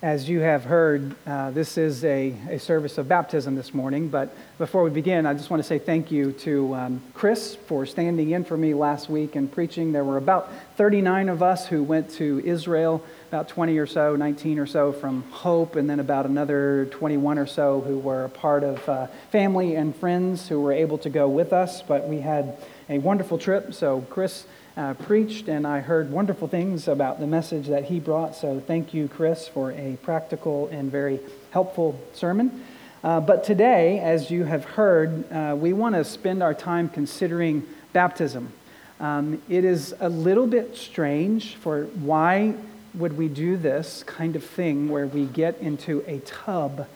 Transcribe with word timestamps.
As 0.00 0.28
you 0.28 0.38
have 0.38 0.62
heard, 0.62 1.16
uh, 1.26 1.50
this 1.50 1.76
is 1.76 2.04
a, 2.04 2.32
a 2.48 2.60
service 2.60 2.98
of 2.98 3.08
baptism 3.08 3.56
this 3.56 3.74
morning. 3.74 4.08
But 4.08 4.32
before 4.56 4.84
we 4.84 4.90
begin, 4.90 5.26
I 5.26 5.34
just 5.34 5.50
want 5.50 5.60
to 5.60 5.66
say 5.66 5.80
thank 5.80 6.12
you 6.12 6.30
to 6.34 6.72
um, 6.76 7.02
Chris 7.14 7.56
for 7.56 7.84
standing 7.84 8.30
in 8.30 8.44
for 8.44 8.56
me 8.56 8.74
last 8.74 9.10
week 9.10 9.34
and 9.34 9.50
preaching. 9.50 9.90
There 9.90 10.04
were 10.04 10.16
about 10.16 10.52
39 10.76 11.28
of 11.28 11.42
us 11.42 11.66
who 11.66 11.82
went 11.82 12.10
to 12.10 12.40
Israel, 12.44 13.02
about 13.26 13.48
20 13.48 13.76
or 13.76 13.86
so, 13.86 14.14
19 14.14 14.60
or 14.60 14.66
so 14.66 14.92
from 14.92 15.24
Hope, 15.32 15.74
and 15.74 15.90
then 15.90 15.98
about 15.98 16.26
another 16.26 16.86
21 16.92 17.36
or 17.36 17.46
so 17.46 17.80
who 17.80 17.98
were 17.98 18.26
a 18.26 18.30
part 18.30 18.62
of 18.62 18.88
uh, 18.88 19.08
family 19.32 19.74
and 19.74 19.96
friends 19.96 20.46
who 20.46 20.60
were 20.60 20.72
able 20.72 20.98
to 20.98 21.10
go 21.10 21.28
with 21.28 21.52
us. 21.52 21.82
But 21.82 22.06
we 22.06 22.20
had 22.20 22.56
a 22.88 22.98
wonderful 22.98 23.36
trip. 23.36 23.74
So, 23.74 24.02
Chris 24.10 24.46
uh, 24.78 24.94
preached, 24.94 25.48
and 25.48 25.66
I 25.66 25.80
heard 25.80 26.12
wonderful 26.12 26.46
things 26.46 26.86
about 26.86 27.18
the 27.18 27.26
message 27.26 27.66
that 27.66 27.86
he 27.86 27.98
brought. 27.98 28.36
So 28.36 28.60
thank 28.64 28.94
you, 28.94 29.08
Chris, 29.08 29.48
for 29.48 29.72
a 29.72 29.98
practical 30.02 30.68
and 30.68 30.90
very 30.90 31.18
helpful 31.50 32.00
sermon. 32.14 32.64
Uh, 33.02 33.18
but 33.20 33.42
today, 33.42 33.98
as 33.98 34.30
you 34.30 34.44
have 34.44 34.64
heard, 34.64 35.30
uh, 35.32 35.56
we 35.58 35.72
want 35.72 35.96
to 35.96 36.04
spend 36.04 36.44
our 36.44 36.54
time 36.54 36.88
considering 36.88 37.66
baptism. 37.92 38.52
Um, 39.00 39.42
it 39.48 39.64
is 39.64 39.96
a 39.98 40.08
little 40.08 40.46
bit 40.46 40.76
strange 40.76 41.56
for 41.56 41.84
why 41.84 42.54
would 42.94 43.18
we 43.18 43.26
do 43.26 43.56
this 43.56 44.04
kind 44.04 44.36
of 44.36 44.44
thing 44.44 44.88
where 44.88 45.08
we 45.08 45.26
get 45.26 45.58
into 45.58 46.04
a 46.06 46.20
tub 46.20 46.86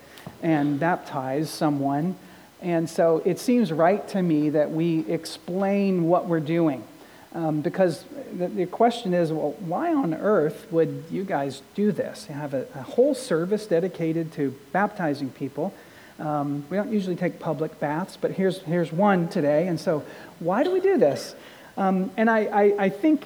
and 0.41 0.79
baptize 0.79 1.51
someone. 1.51 2.15
And 2.61 2.89
so 2.89 3.23
it 3.25 3.41
seems 3.41 3.73
right 3.73 4.07
to 4.09 4.23
me 4.23 4.51
that 4.51 4.71
we 4.71 5.01
explain 5.09 6.05
what 6.05 6.27
we're 6.29 6.41
doing. 6.41 6.85
Um, 7.35 7.63
because 7.63 8.05
the, 8.37 8.49
the, 8.49 8.67
question 8.67 9.15
is, 9.15 9.33
well, 9.33 9.53
why 9.61 9.95
on 9.95 10.13
earth 10.13 10.67
would 10.71 11.05
you 11.11 11.25
guys 11.25 11.63
do 11.75 11.91
this? 11.91 12.27
You 12.29 12.35
have 12.35 12.53
a, 12.53 12.67
a 12.75 12.83
whole 12.83 13.15
service 13.15 13.67
dedicated 13.67 14.33
to 14.35 14.55
baptizing 14.73 15.31
people. 15.31 15.73
Um, 16.19 16.65
we 16.69 16.77
don't 16.77 16.93
usually 16.93 17.17
take 17.17 17.39
public 17.39 17.81
baths, 17.81 18.19
but 18.21 18.33
here's, 18.33 18.61
here's 18.61 18.93
one 18.93 19.29
today. 19.29 19.67
And 19.67 19.81
so, 19.81 20.05
why 20.41 20.63
do 20.63 20.71
we 20.73 20.81
do 20.81 20.99
this? 20.99 21.35
Um, 21.79 22.11
and 22.19 22.29
I, 22.29 22.41
I, 22.45 22.85
I, 22.85 22.89
think, 22.91 23.25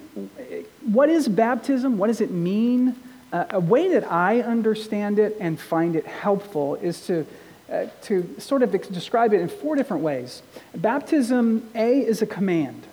what 0.83 1.09
is 1.09 1.27
baptism? 1.27 1.99
What 1.99 2.07
does 2.07 2.21
it 2.21 2.31
mean? 2.31 2.95
Uh, 3.33 3.47
a 3.51 3.61
way 3.61 3.89
that 3.89 4.11
I 4.11 4.41
understand 4.41 5.19
it 5.19 5.37
and 5.41 5.59
find 5.59 5.97
it 5.97 6.07
helpful 6.07 6.77
is 6.77 7.05
to, 7.07 7.27
uh, 7.71 7.87
to 8.03 8.37
sort 8.39 8.63
of 8.63 8.71
describe 8.93 9.35
it 9.35 9.41
in 9.41 9.49
four 9.49 9.75
different 9.75 10.05
ways. 10.05 10.43
Baptism, 10.77 11.69
A, 11.75 11.99
is 11.99 12.23
a 12.23 12.27
command. 12.27 12.87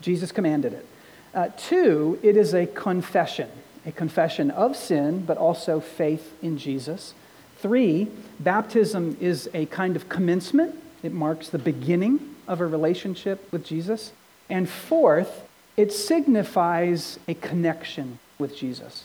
Jesus 0.00 0.32
commanded 0.32 0.72
it. 0.72 0.86
Uh, 1.34 1.48
two, 1.56 2.18
it 2.22 2.36
is 2.36 2.54
a 2.54 2.66
confession, 2.66 3.48
a 3.86 3.92
confession 3.92 4.50
of 4.50 4.76
sin, 4.76 5.24
but 5.24 5.38
also 5.38 5.80
faith 5.80 6.34
in 6.42 6.58
Jesus. 6.58 7.14
Three, 7.58 8.08
baptism 8.40 9.16
is 9.20 9.48
a 9.54 9.66
kind 9.66 9.94
of 9.96 10.08
commencement, 10.08 10.74
it 11.02 11.12
marks 11.12 11.48
the 11.48 11.58
beginning 11.58 12.34
of 12.48 12.60
a 12.60 12.66
relationship 12.66 13.50
with 13.52 13.64
Jesus. 13.64 14.12
And 14.48 14.68
fourth, 14.68 15.46
it 15.76 15.92
signifies 15.92 17.18
a 17.28 17.34
connection 17.34 18.18
with 18.38 18.56
Jesus. 18.56 19.04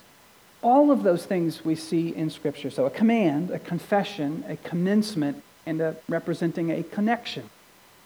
All 0.64 0.90
of 0.90 1.04
those 1.04 1.26
things 1.26 1.64
we 1.64 1.76
see 1.76 2.16
in 2.16 2.30
Scripture. 2.30 2.72
So 2.72 2.86
a 2.86 2.90
command, 2.90 3.52
a 3.52 3.60
confession, 3.60 4.44
a 4.48 4.56
commencement, 4.58 5.44
and 5.66 5.80
a 5.80 5.96
representing 6.10 6.72
a 6.72 6.82
connection. 6.82 7.50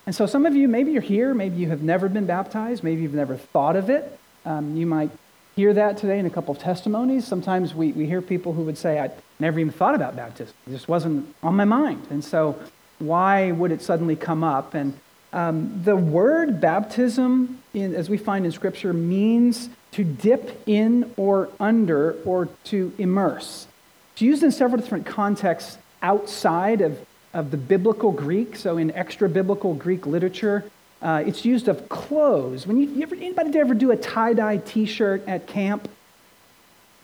And 0.10 0.16
so 0.16 0.26
some 0.26 0.48
of 0.48 0.56
you, 0.56 0.68
maybe 0.68 0.92
you're 0.92 1.04
here, 1.04 1.36
maybe 1.36 1.58
you 1.58 1.70
have 1.70 1.84
never 1.84 2.10
been 2.10 2.26
baptized, 2.26 2.84
maybe 2.84 3.04
you've 3.04 3.14
never 3.14 3.38
thought 3.38 3.76
of 3.76 3.92
it. 3.92 4.20
Um, 4.44 4.76
you 4.76 4.88
might 4.88 5.12
hear 5.56 5.72
that 5.72 6.00
today 6.00 6.18
in 6.18 6.26
a 6.26 6.32
couple 6.32 6.52
of 6.52 6.60
testimonies. 6.60 7.28
Sometimes 7.28 7.76
we, 7.76 7.92
we 7.92 8.08
hear 8.08 8.20
people 8.20 8.54
who 8.54 8.64
would 8.64 8.76
say, 8.76 9.00
I 9.00 9.12
never 9.40 9.60
even 9.60 9.72
thought 9.72 9.94
about 9.94 10.16
baptism. 10.16 10.56
It 10.66 10.72
just 10.72 10.88
wasn't 10.88 11.32
on 11.44 11.56
my 11.56 11.66
mind. 11.66 12.08
And 12.10 12.26
so 12.26 12.60
why 12.98 13.52
would 13.52 13.72
it 13.72 13.84
suddenly 13.84 14.16
come 14.16 14.44
up? 14.44 14.74
And 14.74 15.00
um, 15.32 15.80
the 15.84 15.96
word 15.96 16.60
baptism, 16.60 17.62
in, 17.76 17.94
as 17.94 18.10
we 18.10 18.18
find 18.18 18.48
in 18.48 18.52
Scripture, 18.52 18.94
means 18.94 19.70
to 19.92 20.04
dip 20.04 20.60
in 20.66 21.14
or 21.18 21.50
under 21.60 22.14
or 22.26 22.50
to 22.64 22.92
immerse. 22.98 23.68
It's 24.14 24.24
used 24.24 24.42
in 24.42 24.52
several 24.52 24.82
different 24.82 25.06
contexts 25.06 25.78
outside 26.02 26.82
of 26.82 26.98
of 27.34 27.52
the 27.52 27.58
biblical 27.58 28.12
Greek. 28.12 28.56
So 28.56 28.78
in 28.78 28.92
extra 28.92 29.30
biblical 29.30 29.74
Greek 29.74 30.06
literature, 30.06 30.64
uh, 31.02 31.24
it's 31.26 31.46
used 31.46 31.68
of 31.68 31.88
clothes. 31.90 32.68
When 32.68 32.78
you, 32.78 32.90
you 32.90 33.04
ever, 33.04 33.16
anybody 33.16 33.58
ever 33.60 33.74
do 33.74 33.92
a 33.92 33.98
tie 33.98 34.34
dye 34.34 34.58
t 34.58 34.86
shirt 34.86 35.28
at 35.28 35.48
camp? 35.48 35.90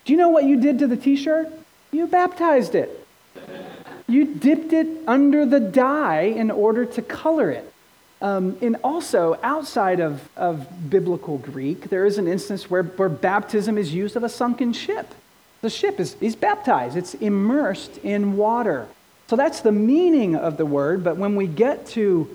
Do 0.03 0.13
you 0.13 0.17
know 0.17 0.29
what 0.29 0.43
you 0.43 0.59
did 0.59 0.79
to 0.79 0.87
the 0.87 0.97
t 0.97 1.15
shirt? 1.15 1.47
You 1.91 2.07
baptized 2.07 2.75
it. 2.75 3.07
You 4.07 4.25
dipped 4.25 4.73
it 4.73 4.87
under 5.07 5.45
the 5.45 5.59
dye 5.59 6.23
in 6.23 6.51
order 6.51 6.85
to 6.85 7.01
color 7.01 7.49
it. 7.51 7.71
Um, 8.21 8.57
and 8.61 8.77
also, 8.83 9.37
outside 9.43 9.99
of, 9.99 10.29
of 10.35 10.89
biblical 10.89 11.37
Greek, 11.37 11.89
there 11.89 12.05
is 12.05 12.17
an 12.17 12.27
instance 12.27 12.69
where, 12.69 12.83
where 12.83 13.09
baptism 13.09 13.77
is 13.77 13.93
used 13.93 14.15
of 14.15 14.23
a 14.23 14.29
sunken 14.29 14.73
ship. 14.73 15.13
The 15.61 15.69
ship 15.69 15.99
is, 15.99 16.15
is 16.21 16.35
baptized, 16.35 16.97
it's 16.97 17.13
immersed 17.15 17.97
in 17.99 18.37
water. 18.37 18.87
So 19.27 19.35
that's 19.35 19.61
the 19.61 19.71
meaning 19.71 20.35
of 20.35 20.57
the 20.57 20.65
word, 20.65 21.03
but 21.03 21.17
when 21.17 21.35
we 21.35 21.47
get 21.47 21.87
to 21.87 22.29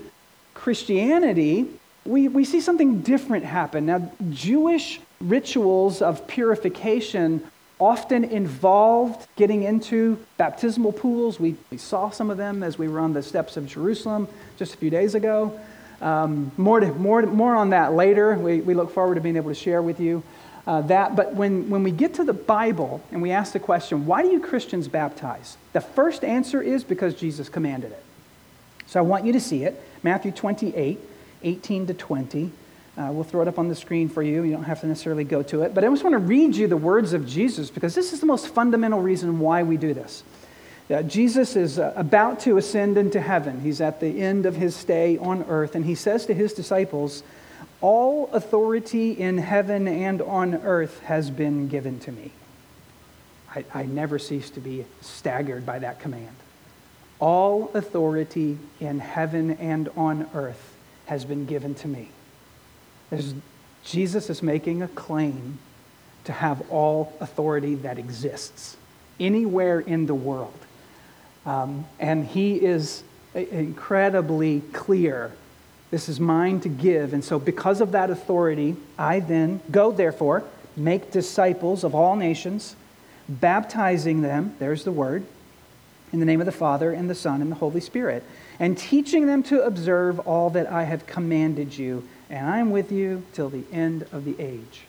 Christianity, 0.55 1.69
we, 2.05 2.29
we 2.29 2.45
see 2.45 2.61
something 2.61 3.03
different 3.03 3.45
happen. 3.45 3.87
Now, 3.87 4.11
Jewish 4.31 5.01
rituals 5.21 6.03
of 6.03 6.27
purification 6.27 7.47
often 7.79 8.25
involved 8.25 9.27
getting 9.37 9.63
into 9.63 10.19
baptismal 10.37 10.93
pools. 10.93 11.39
We, 11.39 11.57
we 11.71 11.79
saw 11.79 12.11
some 12.11 12.31
of 12.31 12.37
them 12.37 12.63
as 12.63 12.77
we 12.77 12.89
were 12.89 13.01
on 13.01 13.13
the 13.13 13.23
steps 13.23 13.57
of 13.57 13.67
Jerusalem 13.67 14.29
just 14.59 14.75
a 14.75 14.77
few 14.77 14.91
days 14.91 15.15
ago. 15.15 15.59
Um, 16.01 16.51
more, 16.57 16.81
to, 16.81 16.93
more, 16.93 17.23
more 17.23 17.55
on 17.55 17.71
that 17.71 17.93
later. 17.93 18.35
We, 18.35 18.61
we 18.61 18.75
look 18.75 18.91
forward 18.93 19.15
to 19.15 19.21
being 19.21 19.37
able 19.37 19.51
to 19.51 19.55
share 19.55 19.83
with 19.83 20.01
you 20.01 20.23
uh, 20.67 20.83
that. 20.83 21.17
But 21.17 21.35
when, 21.35 21.71
when 21.71 21.83
we 21.83 21.91
get 21.91 22.15
to 22.15 22.25
the 22.25 22.33
Bible 22.33 23.03
and 23.11 23.23
we 23.23 23.31
ask 23.31 23.53
the 23.53 23.61
question, 23.61 24.07
why 24.07 24.23
do 24.23 24.29
you 24.29 24.41
Christians 24.41 24.89
baptize? 24.89 25.57
The 25.73 25.81
first 25.81 26.25
answer 26.25 26.63
is 26.63 26.85
because 26.85 27.15
Jesus 27.15 27.49
commanded 27.49 27.93
it. 27.93 28.03
So 28.87 28.99
I 28.99 29.03
want 29.03 29.25
you 29.25 29.33
to 29.33 29.41
see 29.41 29.65
it 29.65 29.81
Matthew 30.03 30.33
28, 30.33 30.99
18 31.43 31.87
to 31.87 31.95
20. 31.95 32.53
Uh, 32.99 33.09
we'll 33.13 33.25
throw 33.25 33.41
it 33.41 33.49
up 33.49 33.59
on 33.59 33.69
the 33.69 33.75
screen 33.75 34.09
for 34.09 34.23
you. 34.23 34.43
You 34.43 34.53
don't 34.53 34.65
have 34.65 34.81
to 34.81 34.87
necessarily 34.87 35.25
go 35.25 35.43
to 35.45 35.63
it. 35.63 35.75
But 35.75 35.85
I 35.85 35.89
just 35.89 36.03
want 36.03 36.15
to 36.15 36.19
read 36.19 36.57
you 36.57 36.67
the 36.67 36.77
words 36.77 37.13
of 37.13 37.27
Jesus 37.27 37.71
because 37.71 37.95
this 37.95 38.13
is 38.13 38.21
the 38.21 38.27
most 38.27 38.49
fundamental 38.49 39.01
reason 39.01 39.39
why 39.39 39.63
we 39.63 39.77
do 39.77 39.95
this. 39.95 40.25
Uh, 40.91 41.03
Jesus 41.03 41.55
is 41.55 41.79
uh, 41.79 41.93
about 41.95 42.41
to 42.41 42.57
ascend 42.57 42.99
into 42.99 43.21
heaven. 43.21 43.61
He's 43.61 43.81
at 43.81 44.01
the 44.01 44.21
end 44.21 44.45
of 44.45 44.57
his 44.57 44.75
stay 44.75 45.19
on 45.19 45.45
earth, 45.45 45.77
and 45.77 45.85
he 45.85 45.95
says 45.95 46.27
to 46.27 46.35
his 46.35 46.53
disciples, 46.53 47.23
all 47.81 48.31
authority 48.33 49.13
in 49.13 49.39
heaven 49.39 49.89
and 49.89 50.21
on 50.23 50.55
earth 50.55 51.01
has 51.01 51.31
been 51.31 51.69
given 51.69 51.99
to 52.01 52.13
me. 52.13 52.33
I, 53.55 53.65
I, 53.75 53.83
never 53.85 54.19
cease 54.19 54.51
to 54.51 54.61
be 54.61 54.85
staggered 55.01 55.67
by 55.67 55.81
that 55.81 55.99
command. 55.99 56.37
All 57.19 57.71
authority 57.75 58.59
in 58.79 59.01
heaven 59.01 59.53
and 59.53 59.89
on 59.97 60.29
earth 60.35 60.75
has 61.07 61.25
been 61.25 61.47
given 61.47 61.75
to 61.77 61.89
me. 61.89 62.11
There's, 63.11 63.35
Jesus 63.83 64.31
is 64.31 64.43
making 64.43 64.83
a 64.83 64.89
claim 64.89 65.59
to 66.25 66.33
have 66.33 66.71
all 66.71 67.13
authority 67.21 67.75
that 67.77 67.99
exists 67.99 68.77
anywhere 69.19 69.81
in 69.81 70.07
the 70.07 70.15
world. 70.15 70.55
Um, 71.45 71.87
and 71.99 72.25
he 72.25 72.55
is 72.57 73.03
incredibly 73.35 74.61
clear 74.73 75.33
this 75.91 76.09
is 76.09 76.21
mine 76.21 76.61
to 76.61 76.69
give. 76.69 77.13
And 77.13 77.25
so, 77.25 77.39
because 77.39 77.81
of 77.81 77.93
that 77.93 78.11
authority, 78.11 78.77
I 78.99 79.21
then 79.21 79.61
go, 79.71 79.91
therefore, 79.91 80.45
make 80.77 81.11
disciples 81.11 81.85
of 81.85 81.95
all 81.95 82.17
nations, 82.17 82.77
baptizing 83.29 84.23
them, 84.23 84.55
there's 84.59 84.85
the 84.85 84.93
word, 84.93 85.25
in 86.13 86.21
the 86.21 86.27
name 86.27 86.41
of 86.41 86.47
the 86.47 86.53
Father, 86.53 86.93
and 86.93 87.11
the 87.11 87.15
Son, 87.15 87.43
and 87.43 87.51
the 87.51 87.57
Holy 87.57 87.81
Spirit, 87.81 88.25
and 88.59 88.77
teaching 88.77 89.27
them 89.27 89.43
to 89.45 89.63
observe 89.63 90.21
all 90.21 90.51
that 90.51 90.67
I 90.71 90.85
have 90.85 91.07
commanded 91.07 91.77
you. 91.77 92.07
And 92.29 92.49
I 92.49 92.59
am 92.59 92.71
with 92.71 92.93
you 92.93 93.25
till 93.33 93.49
the 93.49 93.65
end 93.73 94.07
of 94.13 94.25
the 94.25 94.37
age. 94.39 94.83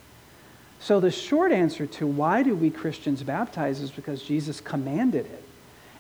So, 0.80 1.00
the 1.00 1.12
short 1.12 1.52
answer 1.52 1.86
to 1.88 2.08
why 2.08 2.44
do 2.44 2.56
we 2.56 2.70
Christians 2.70 3.24
baptize 3.24 3.82
is 3.82 3.92
because 3.92 4.24
Jesus 4.24 4.62
commanded 4.62 5.26
it 5.26 5.44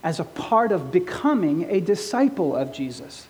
as 0.04 0.20
a 0.20 0.24
part 0.24 0.72
of 0.72 0.92
becoming 0.92 1.70
a 1.70 1.80
disciple 1.80 2.56
of 2.56 2.74
Jesus. 2.74 3.28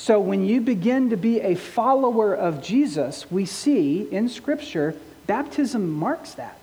So 0.00 0.18
when 0.18 0.46
you 0.46 0.62
begin 0.62 1.10
to 1.10 1.18
be 1.18 1.42
a 1.42 1.54
follower 1.54 2.34
of 2.34 2.62
Jesus, 2.62 3.30
we 3.30 3.44
see 3.44 4.08
in 4.10 4.30
Scripture, 4.30 4.94
baptism 5.26 5.90
marks 5.90 6.32
that. 6.34 6.58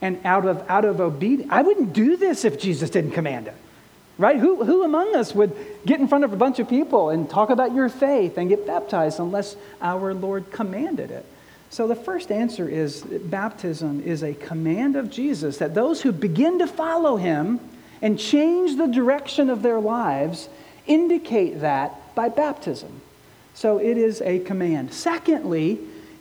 And 0.00 0.24
out 0.24 0.46
of, 0.46 0.64
out 0.70 0.84
of 0.84 1.00
obedience, 1.00 1.50
I 1.50 1.62
wouldn't 1.62 1.92
do 1.92 2.16
this 2.16 2.44
if 2.44 2.56
Jesus 2.56 2.88
didn't 2.88 3.10
command 3.10 3.48
it. 3.48 3.54
Right? 4.16 4.36
Who, 4.36 4.62
who 4.62 4.84
among 4.84 5.16
us 5.16 5.34
would 5.34 5.56
get 5.86 5.98
in 5.98 6.06
front 6.06 6.22
of 6.22 6.32
a 6.32 6.36
bunch 6.36 6.60
of 6.60 6.68
people 6.68 7.10
and 7.10 7.28
talk 7.28 7.50
about 7.50 7.74
your 7.74 7.88
faith 7.88 8.38
and 8.38 8.48
get 8.48 8.64
baptized 8.64 9.18
unless 9.18 9.56
our 9.82 10.14
Lord 10.14 10.52
commanded 10.52 11.10
it? 11.10 11.26
So 11.70 11.88
the 11.88 11.96
first 11.96 12.30
answer 12.30 12.68
is 12.68 13.02
baptism 13.02 14.02
is 14.02 14.22
a 14.22 14.34
command 14.34 14.94
of 14.94 15.10
Jesus 15.10 15.58
that 15.58 15.74
those 15.74 16.00
who 16.00 16.12
begin 16.12 16.60
to 16.60 16.68
follow 16.68 17.16
him 17.16 17.58
and 18.00 18.16
change 18.16 18.76
the 18.76 18.86
direction 18.86 19.50
of 19.50 19.62
their 19.62 19.80
lives 19.80 20.48
indicate 20.86 21.60
that 21.60 22.00
by 22.18 22.28
baptism. 22.28 23.00
So 23.54 23.78
it 23.78 23.96
is 23.96 24.20
a 24.22 24.40
command. 24.40 24.92
Secondly, 24.92 25.78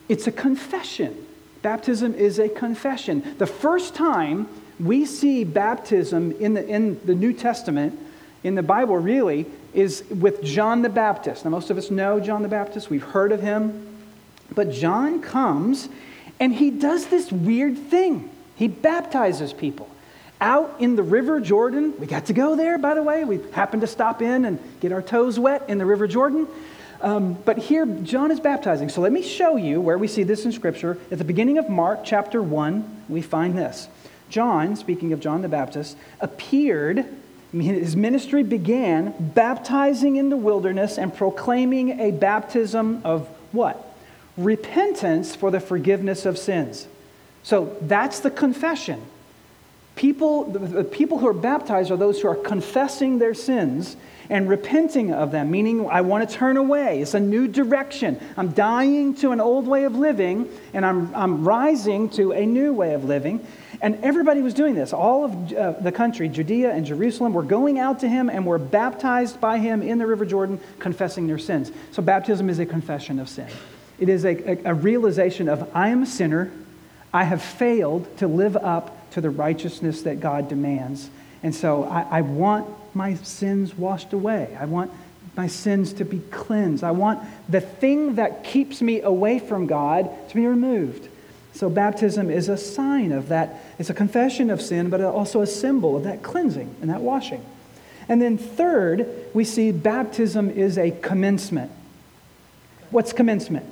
it's 0.08 0.28
a 0.28 0.32
confession. 0.32 1.26
Baptism 1.64 2.14
is 2.14 2.38
a 2.38 2.48
confession. 2.48 3.24
The 3.40 3.48
first 3.48 3.96
time 3.96 4.48
we 4.80 5.08
see 5.08 5.44
baptism 5.44 6.34
in 6.34 6.54
the, 6.54 6.64
in 6.68 7.04
the 7.04 7.16
New 7.16 7.34
Testament, 7.34 8.00
in 8.44 8.54
the 8.54 8.62
Bible 8.62 9.00
really, 9.00 9.48
is 9.74 10.04
with 10.12 10.44
John 10.44 10.84
the 10.84 10.90
Baptist. 10.90 11.46
Now, 11.46 11.50
most 11.50 11.72
of 11.72 11.80
us 11.80 11.90
know 11.90 12.20
John 12.20 12.44
the 12.44 12.48
Baptist, 12.48 12.92
we've 12.92 13.02
heard 13.02 13.32
of 13.32 13.42
him. 13.42 13.98
But 14.54 14.70
John 14.70 15.20
comes 15.20 15.90
and 16.40 16.54
he 16.54 16.70
does 16.70 17.08
this 17.08 17.32
weird 17.32 17.76
thing. 17.76 18.30
He 18.56 18.68
baptizes 18.68 19.52
people 19.52 19.90
out 20.40 20.76
in 20.80 20.96
the 20.96 21.04
River 21.04 21.40
Jordan. 21.40 21.94
We 22.00 22.08
got 22.08 22.28
to 22.28 22.34
go 22.34 22.56
there, 22.56 22.78
by 22.78 22.94
the 22.94 23.04
way. 23.04 23.24
We 23.24 23.40
happened 23.52 23.82
to 23.82 23.88
stop 23.88 24.22
in 24.22 24.46
and 24.46 24.60
get 24.80 24.92
our 24.92 25.02
toes 25.02 25.40
wet 25.40 25.64
in 25.68 25.78
the 25.78 25.86
River 25.86 26.08
Jordan. 26.08 26.48
Um, 27.02 27.34
but 27.34 27.58
here, 27.58 27.86
John 27.86 28.32
is 28.32 28.40
baptizing. 28.40 28.90
So 28.90 29.02
let 29.02 29.12
me 29.12 29.22
show 29.22 29.56
you 29.56 29.80
where 29.82 29.98
we 29.98 30.08
see 30.08 30.24
this 30.24 30.46
in 30.46 30.52
Scripture. 30.52 30.98
At 31.12 31.18
the 31.18 31.24
beginning 31.24 31.58
of 31.58 31.70
Mark 31.70 32.02
chapter 32.04 32.42
1, 32.42 33.04
we 33.08 33.22
find 33.22 33.58
this. 33.58 33.88
John, 34.30 34.76
speaking 34.76 35.14
of 35.14 35.20
John 35.20 35.42
the 35.42 35.48
Baptist, 35.48 35.96
appeared, 36.20 37.06
his 37.52 37.96
ministry 37.96 38.44
began 38.44 39.14
baptizing 39.20 40.18
in 40.18 40.30
the 40.30 40.38
wilderness 40.38 40.98
and 40.98 41.16
proclaiming 41.16 42.00
a 42.00 42.12
baptism 42.12 43.02
of 43.04 43.28
what? 43.52 43.96
Repentance 44.36 45.36
for 45.36 45.50
the 45.50 45.60
forgiveness 45.60 46.26
of 46.26 46.38
sins. 46.38 46.88
So 47.44 47.78
that's 47.82 48.20
the 48.20 48.32
confession. 48.32 49.02
People, 49.98 50.46
the 50.46 50.84
people 50.84 51.18
who 51.18 51.28
are 51.28 51.34
baptized 51.34 51.92
are 51.92 51.98
those 51.98 52.22
who 52.22 52.28
are 52.28 52.36
confessing 52.36 53.18
their 53.18 53.34
sins 53.34 53.98
and 54.30 54.48
repenting 54.48 55.12
of 55.12 55.32
them, 55.32 55.50
meaning 55.50 55.88
I 55.90 56.02
want 56.02 56.30
to 56.30 56.36
turn 56.36 56.56
away. 56.56 57.02
It's 57.02 57.14
a 57.14 57.20
new 57.20 57.48
direction. 57.48 58.20
I'm 58.38 58.52
dying 58.52 59.16
to 59.16 59.32
an 59.32 59.42
old 59.42 59.68
way 59.68 59.86
of 59.86 59.96
living 59.96 60.50
and 60.74 60.86
I'm, 60.86 61.14
I'm 61.16 61.48
rising 61.48 62.10
to 62.12 62.32
a 62.32 62.46
new 62.46 62.74
way 62.74 62.94
of 62.94 63.06
living. 63.06 63.46
And 63.82 63.96
everybody 64.04 64.42
was 64.42 64.54
doing 64.54 64.76
this. 64.76 64.94
All 64.94 65.26
of 65.26 65.54
uh, 65.54 65.72
the 65.74 65.92
country, 65.92 66.30
Judea 66.30 66.72
and 66.72 66.86
Jerusalem, 66.86 67.34
were 67.34 67.44
going 67.44 67.80
out 67.80 68.00
to 68.00 68.10
him 68.10 68.30
and 68.30 68.46
were 68.46 68.60
baptized 68.60 69.40
by 69.40 69.60
him 69.60 69.82
in 69.82 69.98
the 69.98 70.08
River 70.08 70.26
Jordan, 70.26 70.60
confessing 70.80 71.28
their 71.28 71.38
sins. 71.38 71.72
So 71.92 72.02
baptism 72.02 72.50
is 72.50 72.60
a 72.60 72.66
confession 72.66 73.20
of 73.20 73.30
sin. 73.30 73.48
It 74.00 74.10
is 74.10 74.26
a, 74.26 74.52
a, 74.52 74.72
a 74.72 74.74
realization 74.74 75.48
of 75.48 75.70
I 75.76 75.90
am 75.90 76.04
a 76.04 76.08
sinner. 76.08 76.52
I 77.14 77.24
have 77.24 77.42
failed 77.42 78.18
to 78.18 78.28
live 78.28 78.58
up 78.58 78.97
to 79.12 79.22
the 79.22 79.30
righteousness 79.30 80.02
that 80.04 80.20
God 80.20 80.50
demands. 80.50 81.10
And 81.44 81.54
so 81.54 81.84
I, 81.86 82.20
I 82.20 82.22
want 82.22 82.68
my 82.94 83.16
sins 83.16 83.76
washed 83.78 84.14
away. 84.14 84.58
I 84.60 84.66
want 84.66 84.92
my 85.36 85.48
sins 85.48 85.94
to 85.94 86.06
be 86.06 86.20
cleansed. 86.32 86.84
I 86.84 86.92
want 86.92 87.24
the 87.48 87.62
thing 87.62 88.16
that 88.16 88.44
keeps 88.44 88.82
me 88.82 89.02
away 89.02 89.40
from 89.40 89.68
God 89.68 90.10
to 90.30 90.36
be 90.36 90.48
removed. 90.48 91.08
So, 91.54 91.70
baptism 91.70 92.30
is 92.30 92.50
a 92.50 92.58
sign 92.58 93.12
of 93.12 93.30
that. 93.30 93.64
It's 93.80 93.90
a 93.90 93.94
confession 93.94 94.52
of 94.52 94.62
sin, 94.62 94.90
but 94.90 95.02
also 95.02 95.42
a 95.42 95.48
symbol 95.48 95.96
of 95.96 96.04
that 96.04 96.22
cleansing 96.22 96.76
and 96.82 96.90
that 96.90 97.02
washing. 97.02 97.44
And 98.08 98.22
then, 98.22 98.38
third, 98.38 99.08
we 99.34 99.44
see 99.44 99.72
baptism 99.72 100.52
is 100.52 100.78
a 100.78 100.92
commencement. 100.92 101.72
What's 102.92 103.12
commencement? 103.12 103.66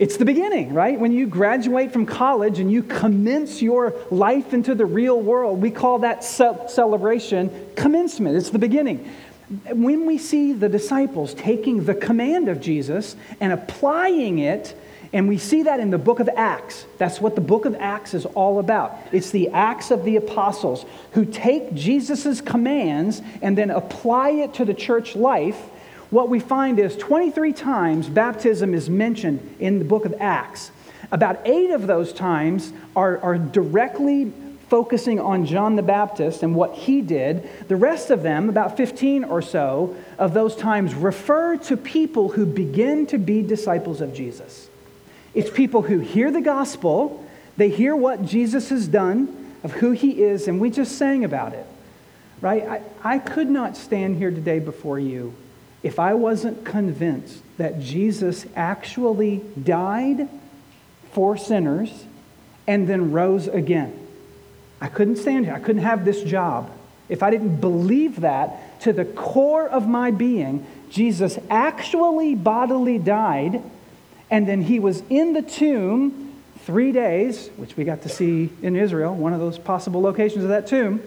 It's 0.00 0.16
the 0.16 0.24
beginning, 0.24 0.72
right? 0.72 0.98
When 0.98 1.12
you 1.12 1.26
graduate 1.26 1.92
from 1.92 2.06
college 2.06 2.58
and 2.58 2.72
you 2.72 2.82
commence 2.82 3.60
your 3.60 3.94
life 4.10 4.54
into 4.54 4.74
the 4.74 4.86
real 4.86 5.20
world, 5.20 5.60
we 5.60 5.70
call 5.70 5.98
that 5.98 6.24
celebration 6.24 7.50
commencement. 7.76 8.34
It's 8.34 8.48
the 8.48 8.58
beginning. 8.58 9.06
When 9.70 10.06
we 10.06 10.16
see 10.16 10.54
the 10.54 10.70
disciples 10.70 11.34
taking 11.34 11.84
the 11.84 11.94
command 11.94 12.48
of 12.48 12.62
Jesus 12.62 13.14
and 13.40 13.52
applying 13.52 14.38
it, 14.38 14.74
and 15.12 15.28
we 15.28 15.36
see 15.36 15.64
that 15.64 15.80
in 15.80 15.90
the 15.90 15.98
book 15.98 16.18
of 16.18 16.30
Acts. 16.34 16.86
That's 16.96 17.20
what 17.20 17.34
the 17.34 17.42
book 17.42 17.66
of 17.66 17.74
Acts 17.74 18.14
is 18.14 18.24
all 18.24 18.58
about. 18.58 18.96
It's 19.12 19.30
the 19.30 19.50
acts 19.50 19.90
of 19.90 20.04
the 20.04 20.16
apostles 20.16 20.86
who 21.12 21.26
take 21.26 21.74
Jesus' 21.74 22.40
commands 22.40 23.20
and 23.42 23.58
then 23.58 23.68
apply 23.70 24.30
it 24.30 24.54
to 24.54 24.64
the 24.64 24.72
church 24.72 25.14
life 25.14 25.60
what 26.10 26.28
we 26.28 26.40
find 26.40 26.78
is 26.78 26.96
23 26.96 27.52
times 27.52 28.08
baptism 28.08 28.74
is 28.74 28.90
mentioned 28.90 29.56
in 29.60 29.78
the 29.78 29.84
book 29.84 30.04
of 30.04 30.14
Acts. 30.20 30.70
About 31.12 31.40
eight 31.44 31.70
of 31.70 31.86
those 31.86 32.12
times 32.12 32.72
are, 32.94 33.18
are 33.18 33.38
directly 33.38 34.32
focusing 34.68 35.18
on 35.18 35.46
John 35.46 35.74
the 35.74 35.82
Baptist 35.82 36.42
and 36.42 36.54
what 36.54 36.74
he 36.74 37.00
did. 37.00 37.48
The 37.68 37.76
rest 37.76 38.10
of 38.10 38.22
them, 38.22 38.48
about 38.48 38.76
15 38.76 39.24
or 39.24 39.42
so 39.42 39.96
of 40.18 40.34
those 40.34 40.54
times, 40.54 40.94
refer 40.94 41.56
to 41.56 41.76
people 41.76 42.30
who 42.30 42.46
begin 42.46 43.06
to 43.08 43.18
be 43.18 43.42
disciples 43.42 44.00
of 44.00 44.14
Jesus. 44.14 44.68
It's 45.34 45.50
people 45.50 45.82
who 45.82 45.98
hear 45.98 46.30
the 46.30 46.40
gospel, 46.40 47.24
they 47.56 47.68
hear 47.68 47.94
what 47.94 48.24
Jesus 48.24 48.68
has 48.70 48.86
done, 48.86 49.54
of 49.62 49.72
who 49.72 49.90
he 49.90 50.22
is, 50.22 50.48
and 50.48 50.60
we 50.60 50.70
just 50.70 50.96
sang 50.96 51.24
about 51.24 51.52
it. 51.52 51.66
Right? 52.40 52.62
I, 52.62 52.82
I 53.02 53.18
could 53.18 53.50
not 53.50 53.76
stand 53.76 54.16
here 54.16 54.30
today 54.30 54.60
before 54.60 54.98
you 54.98 55.34
if 55.82 55.98
I 55.98 56.14
wasn't 56.14 56.64
convinced 56.64 57.42
that 57.56 57.80
Jesus 57.80 58.46
actually 58.54 59.42
died 59.62 60.28
for 61.12 61.36
sinners 61.36 62.04
and 62.66 62.88
then 62.88 63.12
rose 63.12 63.48
again. 63.48 63.96
I 64.80 64.88
couldn't 64.88 65.16
stand 65.16 65.46
here. 65.46 65.54
I 65.54 65.60
couldn't 65.60 65.82
have 65.82 66.04
this 66.04 66.22
job. 66.22 66.70
If 67.08 67.22
I 67.22 67.30
didn't 67.30 67.56
believe 67.56 68.20
that 68.20 68.80
to 68.82 68.92
the 68.92 69.04
core 69.04 69.68
of 69.68 69.88
my 69.88 70.10
being, 70.10 70.66
Jesus 70.90 71.38
actually 71.50 72.34
bodily 72.34 72.98
died, 72.98 73.62
and 74.30 74.48
then 74.48 74.62
he 74.62 74.78
was 74.78 75.02
in 75.10 75.32
the 75.32 75.42
tomb 75.42 76.32
three 76.60 76.92
days, 76.92 77.48
which 77.56 77.76
we 77.76 77.84
got 77.84 78.02
to 78.02 78.08
see 78.08 78.50
in 78.62 78.76
Israel, 78.76 79.14
one 79.14 79.32
of 79.32 79.40
those 79.40 79.58
possible 79.58 80.00
locations 80.00 80.44
of 80.44 80.50
that 80.50 80.66
tomb, 80.66 81.02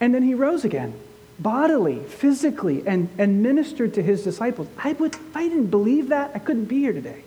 and 0.00 0.14
then 0.14 0.22
he 0.22 0.34
rose 0.34 0.64
again 0.64 0.94
bodily, 1.40 2.00
physically, 2.00 2.86
and, 2.86 3.08
and 3.18 3.42
ministered 3.42 3.94
to 3.94 4.02
his 4.02 4.22
disciples. 4.22 4.68
I 4.78 4.92
would, 4.92 5.14
if 5.14 5.36
I 5.36 5.48
didn't 5.48 5.68
believe 5.68 6.08
that, 6.08 6.32
I 6.34 6.38
couldn't 6.38 6.66
be 6.66 6.80
here 6.80 6.92
today. 6.92 7.24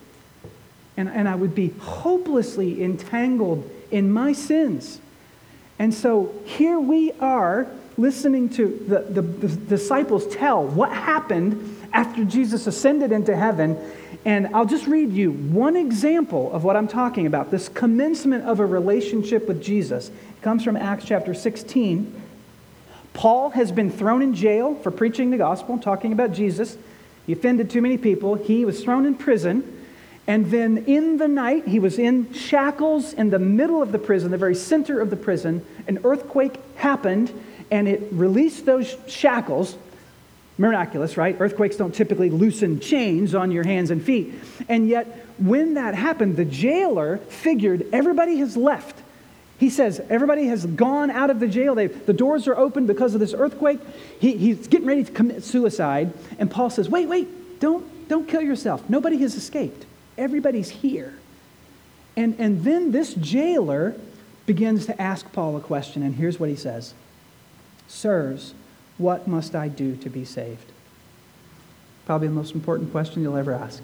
And, 0.95 1.09
and 1.09 1.27
I 1.27 1.35
would 1.35 1.55
be 1.55 1.69
hopelessly 1.79 2.83
entangled 2.83 3.69
in 3.89 4.11
my 4.11 4.33
sins. 4.33 4.99
And 5.79 5.93
so 5.93 6.33
here 6.45 6.79
we 6.79 7.11
are 7.13 7.67
listening 7.97 8.49
to 8.49 8.67
the, 8.87 8.99
the, 8.99 9.21
the 9.21 9.47
disciples 9.47 10.27
tell 10.27 10.65
what 10.65 10.91
happened 10.91 11.77
after 11.93 12.23
Jesus 12.23 12.67
ascended 12.67 13.11
into 13.11 13.35
heaven. 13.35 13.77
And 14.25 14.47
I'll 14.55 14.65
just 14.65 14.87
read 14.87 15.11
you 15.11 15.31
one 15.31 15.75
example 15.75 16.51
of 16.53 16.63
what 16.63 16.75
I'm 16.75 16.87
talking 16.87 17.25
about 17.25 17.51
this 17.51 17.67
commencement 17.69 18.45
of 18.45 18.59
a 18.59 18.65
relationship 18.65 19.47
with 19.47 19.61
Jesus. 19.61 20.09
It 20.09 20.41
comes 20.41 20.63
from 20.63 20.77
Acts 20.77 21.05
chapter 21.05 21.33
16 21.33 22.21
Paul 23.13 23.51
has 23.51 23.71
been 23.71 23.91
thrown 23.91 24.21
in 24.21 24.33
jail 24.33 24.75
for 24.75 24.91
preaching 24.91 25.29
the 25.29 25.37
gospel, 25.37 25.77
talking 25.77 26.11
about 26.11 26.33
Jesus. 26.33 26.77
He 27.25 27.33
offended 27.33 27.69
too 27.69 27.81
many 27.81 27.97
people. 27.97 28.35
He 28.35 28.65
was 28.65 28.83
thrown 28.83 29.05
in 29.05 29.15
prison. 29.15 29.85
And 30.25 30.49
then 30.51 30.85
in 30.87 31.17
the 31.17 31.27
night, 31.27 31.67
he 31.67 31.79
was 31.79 31.99
in 31.99 32.33
shackles 32.33 33.13
in 33.13 33.29
the 33.29 33.39
middle 33.39 33.81
of 33.81 33.91
the 33.91 33.99
prison, 33.99 34.31
the 34.31 34.37
very 34.37 34.55
center 34.55 34.99
of 35.01 35.09
the 35.09 35.15
prison. 35.15 35.65
An 35.87 35.99
earthquake 36.03 36.59
happened 36.75 37.31
and 37.71 37.87
it 37.87 38.07
released 38.11 38.65
those 38.65 38.95
shackles. 39.07 39.77
Miraculous, 40.57 41.17
right? 41.17 41.35
Earthquakes 41.39 41.75
don't 41.75 41.93
typically 41.93 42.29
loosen 42.29 42.79
chains 42.79 43.35
on 43.35 43.51
your 43.51 43.63
hands 43.63 43.91
and 43.91 44.03
feet. 44.03 44.33
And 44.69 44.87
yet, 44.87 45.25
when 45.39 45.73
that 45.73 45.95
happened, 45.95 46.37
the 46.37 46.45
jailer 46.45 47.17
figured 47.17 47.87
everybody 47.91 48.37
has 48.37 48.55
left. 48.55 49.02
He 49.63 49.69
says 49.69 50.01
everybody 50.09 50.47
has 50.47 50.65
gone 50.65 51.09
out 51.09 51.29
of 51.29 51.39
the 51.39 51.47
jail. 51.47 51.73
They, 51.73 51.87
the 51.87 52.11
doors 52.11 52.49
are 52.49 52.57
open 52.57 52.85
because 52.85 53.13
of 53.13 53.21
this 53.21 53.33
earthquake. 53.33 53.79
He, 54.19 54.35
he's 54.35 54.67
getting 54.67 54.85
ready 54.85 55.05
to 55.05 55.11
commit 55.13 55.41
suicide. 55.41 56.11
And 56.37 56.51
Paul 56.51 56.69
says, 56.69 56.89
Wait, 56.89 57.07
wait, 57.07 57.61
don't, 57.61 58.09
don't 58.09 58.27
kill 58.27 58.41
yourself. 58.41 58.83
Nobody 58.89 59.19
has 59.19 59.35
escaped. 59.35 59.85
Everybody's 60.17 60.69
here. 60.69 61.13
And, 62.17 62.35
and 62.39 62.65
then 62.65 62.91
this 62.91 63.13
jailer 63.13 63.95
begins 64.45 64.85
to 64.87 65.01
ask 65.01 65.31
Paul 65.31 65.55
a 65.55 65.61
question. 65.61 66.03
And 66.03 66.15
here's 66.15 66.41
what 66.41 66.49
he 66.49 66.57
says 66.57 66.93
Sirs, 67.87 68.53
what 68.97 69.29
must 69.29 69.55
I 69.55 69.69
do 69.69 69.95
to 69.95 70.09
be 70.09 70.25
saved? 70.25 70.73
Probably 72.05 72.27
the 72.27 72.33
most 72.33 72.53
important 72.53 72.91
question 72.91 73.21
you'll 73.21 73.37
ever 73.37 73.53
ask. 73.53 73.81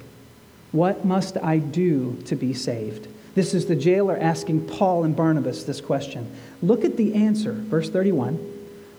What 0.74 1.06
must 1.06 1.38
I 1.38 1.58
do 1.58 2.22
to 2.26 2.36
be 2.36 2.54
saved? 2.54 3.08
This 3.36 3.54
is 3.54 3.68
the 3.68 3.76
jailer 3.76 4.18
asking 4.18 4.68
Paul 4.68 5.04
and 5.04 5.16
Barnabas 5.16 5.64
this 5.64 5.82
question. 5.82 6.32
Look 6.62 6.84
at 6.84 6.98
the 6.98 7.14
answer, 7.14 7.54
verse 7.54 7.90
31. 7.90 8.40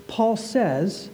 Paul 0.08 0.36
says, 0.36 1.08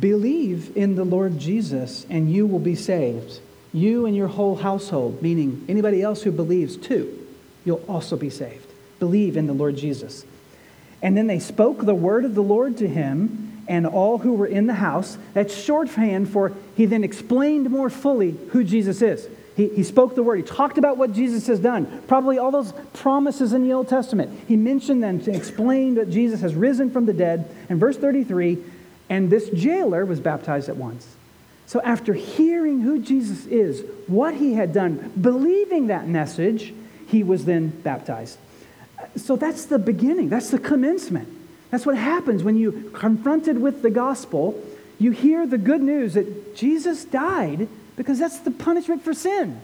Believe 0.00 0.76
in 0.76 0.94
the 0.94 1.04
Lord 1.04 1.38
Jesus, 1.38 2.06
and 2.10 2.30
you 2.30 2.46
will 2.46 2.58
be 2.58 2.74
saved, 2.74 3.40
you 3.72 4.04
and 4.04 4.14
your 4.14 4.28
whole 4.28 4.56
household, 4.56 5.22
meaning 5.22 5.64
anybody 5.68 6.02
else 6.02 6.22
who 6.22 6.32
believes 6.32 6.76
too, 6.76 7.26
you'll 7.64 7.84
also 7.88 8.16
be 8.16 8.30
saved. 8.30 8.66
Believe 8.98 9.36
in 9.36 9.46
the 9.46 9.52
Lord 9.52 9.76
Jesus. 9.76 10.24
And 11.02 11.16
then 11.16 11.26
they 11.26 11.38
spoke 11.38 11.80
the 11.80 11.94
word 11.94 12.24
of 12.24 12.34
the 12.34 12.42
Lord 12.42 12.76
to 12.78 12.88
him 12.88 13.62
and 13.68 13.86
all 13.86 14.18
who 14.18 14.34
were 14.34 14.46
in 14.46 14.66
the 14.66 14.74
house. 14.74 15.16
That's 15.32 15.54
shorthand 15.54 16.28
for 16.28 16.52
he 16.76 16.86
then 16.86 17.04
explained 17.04 17.70
more 17.70 17.88
fully 17.88 18.36
who 18.50 18.64
Jesus 18.64 19.00
is. 19.00 19.28
He, 19.60 19.68
he 19.68 19.82
spoke 19.82 20.14
the 20.14 20.22
word. 20.22 20.36
He 20.36 20.42
talked 20.42 20.78
about 20.78 20.96
what 20.96 21.12
Jesus 21.12 21.46
has 21.48 21.60
done. 21.60 22.02
Probably 22.08 22.38
all 22.38 22.50
those 22.50 22.72
promises 22.94 23.52
in 23.52 23.62
the 23.62 23.74
Old 23.74 23.88
Testament. 23.88 24.40
He 24.48 24.56
mentioned 24.56 25.02
them 25.02 25.20
to 25.20 25.36
explain 25.36 25.96
that 25.96 26.08
Jesus 26.08 26.40
has 26.40 26.54
risen 26.54 26.90
from 26.90 27.04
the 27.04 27.12
dead. 27.12 27.54
And 27.68 27.78
verse 27.78 27.98
33 27.98 28.56
and 29.10 29.28
this 29.28 29.50
jailer 29.50 30.06
was 30.06 30.18
baptized 30.18 30.70
at 30.70 30.78
once. 30.78 31.14
So 31.66 31.82
after 31.82 32.14
hearing 32.14 32.80
who 32.80 33.00
Jesus 33.00 33.44
is, 33.46 33.84
what 34.06 34.32
he 34.34 34.54
had 34.54 34.72
done, 34.72 35.12
believing 35.20 35.88
that 35.88 36.08
message, 36.08 36.72
he 37.08 37.22
was 37.22 37.44
then 37.44 37.68
baptized. 37.68 38.38
So 39.16 39.36
that's 39.36 39.66
the 39.66 39.78
beginning, 39.78 40.30
that's 40.30 40.50
the 40.50 40.58
commencement. 40.58 41.28
That's 41.70 41.84
what 41.84 41.98
happens 41.98 42.42
when 42.42 42.56
you 42.56 42.90
confronted 42.94 43.60
with 43.60 43.82
the 43.82 43.90
gospel, 43.90 44.58
you 44.98 45.10
hear 45.10 45.46
the 45.46 45.58
good 45.58 45.82
news 45.82 46.14
that 46.14 46.56
Jesus 46.56 47.04
died 47.04 47.68
because 48.00 48.18
that's 48.18 48.38
the 48.38 48.50
punishment 48.50 49.04
for 49.04 49.12
sin. 49.12 49.60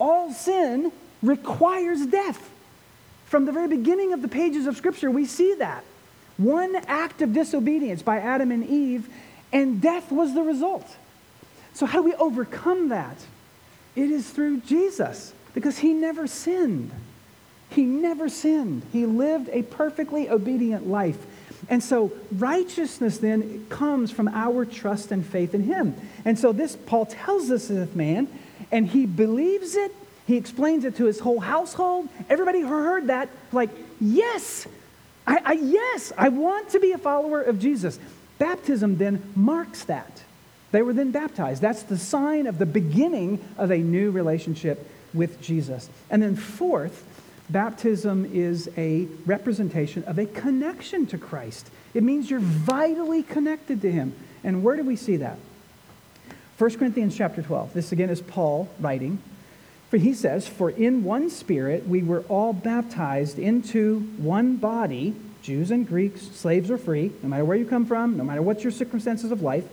All 0.00 0.32
sin 0.32 0.90
requires 1.22 2.04
death. 2.04 2.50
From 3.26 3.44
the 3.44 3.52
very 3.52 3.68
beginning 3.68 4.12
of 4.12 4.22
the 4.22 4.26
pages 4.26 4.66
of 4.66 4.76
Scripture, 4.76 5.08
we 5.08 5.24
see 5.24 5.54
that. 5.54 5.84
One 6.36 6.74
act 6.88 7.22
of 7.22 7.32
disobedience 7.32 8.02
by 8.02 8.18
Adam 8.18 8.50
and 8.50 8.68
Eve, 8.68 9.08
and 9.52 9.80
death 9.80 10.10
was 10.10 10.34
the 10.34 10.42
result. 10.42 10.84
So, 11.72 11.86
how 11.86 12.02
do 12.02 12.08
we 12.08 12.14
overcome 12.14 12.88
that? 12.88 13.16
It 13.94 14.10
is 14.10 14.28
through 14.28 14.62
Jesus, 14.62 15.32
because 15.54 15.78
he 15.78 15.92
never 15.92 16.26
sinned. 16.26 16.90
He 17.68 17.84
never 17.84 18.28
sinned. 18.28 18.82
He 18.92 19.06
lived 19.06 19.48
a 19.52 19.62
perfectly 19.62 20.28
obedient 20.28 20.88
life. 20.88 21.24
And 21.70 21.82
so 21.82 22.12
righteousness 22.32 23.18
then 23.18 23.64
comes 23.68 24.10
from 24.10 24.28
our 24.28 24.66
trust 24.66 25.12
and 25.12 25.24
faith 25.24 25.54
in 25.54 25.62
him. 25.62 25.94
And 26.24 26.38
so 26.38 26.52
this, 26.52 26.76
Paul 26.76 27.06
tells 27.06 27.48
this 27.48 27.70
man, 27.94 28.28
and 28.72 28.86
he 28.86 29.06
believes 29.06 29.76
it. 29.76 29.94
He 30.26 30.36
explains 30.36 30.84
it 30.84 30.96
to 30.96 31.06
his 31.06 31.20
whole 31.20 31.40
household. 31.40 32.08
Everybody 32.28 32.60
heard 32.60 33.06
that, 33.06 33.28
like, 33.52 33.70
yes, 34.00 34.66
I, 35.26 35.40
I, 35.44 35.52
yes, 35.52 36.12
I 36.18 36.28
want 36.28 36.70
to 36.70 36.80
be 36.80 36.92
a 36.92 36.98
follower 36.98 37.40
of 37.40 37.58
Jesus. 37.58 37.98
Baptism 38.38 38.96
then 38.96 39.22
marks 39.36 39.84
that. 39.84 40.22
They 40.72 40.82
were 40.82 40.92
then 40.92 41.10
baptized. 41.10 41.62
That's 41.62 41.82
the 41.84 41.98
sign 41.98 42.46
of 42.46 42.58
the 42.58 42.66
beginning 42.66 43.44
of 43.58 43.70
a 43.70 43.78
new 43.78 44.10
relationship 44.10 44.88
with 45.12 45.40
Jesus. 45.40 45.88
And 46.10 46.22
then, 46.22 46.36
fourth, 46.36 47.04
baptism 47.50 48.30
is 48.32 48.70
a 48.76 49.06
representation 49.26 50.04
of 50.04 50.18
a 50.18 50.26
connection 50.26 51.06
to 51.06 51.18
Christ. 51.18 51.70
It 51.94 52.02
means 52.02 52.30
you're 52.30 52.40
vitally 52.40 53.22
connected 53.22 53.82
to 53.82 53.90
him. 53.90 54.14
And 54.44 54.62
where 54.62 54.76
do 54.76 54.84
we 54.84 54.96
see 54.96 55.16
that? 55.16 55.38
1 56.58 56.76
Corinthians 56.76 57.16
chapter 57.16 57.42
12. 57.42 57.72
This 57.72 57.92
again 57.92 58.10
is 58.10 58.20
Paul 58.20 58.68
writing. 58.78 59.18
For 59.90 59.96
he 59.96 60.14
says, 60.14 60.46
For 60.46 60.70
in 60.70 61.02
one 61.04 61.30
spirit 61.30 61.86
we 61.88 62.02
were 62.02 62.20
all 62.28 62.52
baptized 62.52 63.38
into 63.38 64.00
one 64.18 64.56
body, 64.56 65.14
Jews 65.42 65.70
and 65.70 65.86
Greeks, 65.86 66.22
slaves 66.22 66.70
or 66.70 66.78
free, 66.78 67.12
no 67.22 67.28
matter 67.28 67.44
where 67.44 67.56
you 67.56 67.66
come 67.66 67.86
from, 67.86 68.16
no 68.16 68.24
matter 68.24 68.42
what 68.42 68.62
your 68.62 68.70
circumstances 68.70 69.32
of 69.32 69.42
life. 69.42 69.64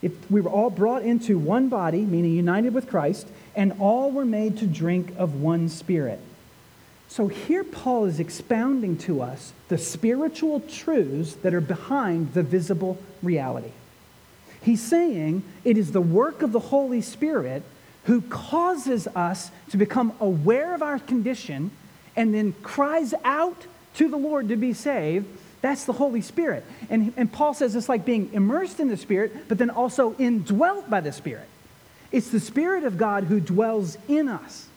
If 0.00 0.28
we 0.30 0.40
were 0.40 0.50
all 0.50 0.70
brought 0.70 1.02
into 1.02 1.38
one 1.38 1.68
body, 1.68 2.00
meaning 2.00 2.32
united 2.32 2.74
with 2.74 2.88
Christ, 2.88 3.28
and 3.54 3.74
all 3.78 4.10
were 4.10 4.24
made 4.24 4.58
to 4.58 4.66
drink 4.66 5.12
of 5.16 5.40
one 5.40 5.68
spirit. 5.68 6.18
So 7.12 7.28
here 7.28 7.62
Paul 7.62 8.06
is 8.06 8.18
expounding 8.18 8.96
to 9.00 9.20
us 9.20 9.52
the 9.68 9.76
spiritual 9.76 10.60
truths 10.60 11.34
that 11.42 11.52
are 11.52 11.60
behind 11.60 12.32
the 12.32 12.42
visible 12.42 12.96
reality. 13.22 13.72
He's 14.62 14.80
saying 14.80 15.42
it 15.62 15.76
is 15.76 15.92
the 15.92 16.00
work 16.00 16.40
of 16.40 16.52
the 16.52 16.58
Holy 16.58 17.02
Spirit 17.02 17.64
who 18.04 18.22
causes 18.22 19.06
us 19.08 19.50
to 19.68 19.76
become 19.76 20.14
aware 20.20 20.74
of 20.74 20.80
our 20.80 20.98
condition 20.98 21.70
and 22.16 22.32
then 22.32 22.54
cries 22.62 23.12
out 23.24 23.66
to 23.96 24.08
the 24.08 24.16
Lord 24.16 24.48
to 24.48 24.56
be 24.56 24.72
saved. 24.72 25.26
That's 25.60 25.84
the 25.84 25.92
Holy 25.92 26.22
Spirit. 26.22 26.64
And, 26.88 27.12
and 27.18 27.30
Paul 27.30 27.52
says 27.52 27.76
it's 27.76 27.90
like 27.90 28.06
being 28.06 28.32
immersed 28.32 28.80
in 28.80 28.88
the 28.88 28.96
Spirit, 28.96 29.48
but 29.48 29.58
then 29.58 29.68
also 29.68 30.16
indwelt 30.16 30.88
by 30.88 31.02
the 31.02 31.12
Spirit. 31.12 31.48
It's 32.10 32.30
the 32.30 32.40
Spirit 32.40 32.84
of 32.84 32.96
God 32.96 33.24
who 33.24 33.38
dwells 33.38 33.98
in 34.08 34.30
us. 34.30 34.68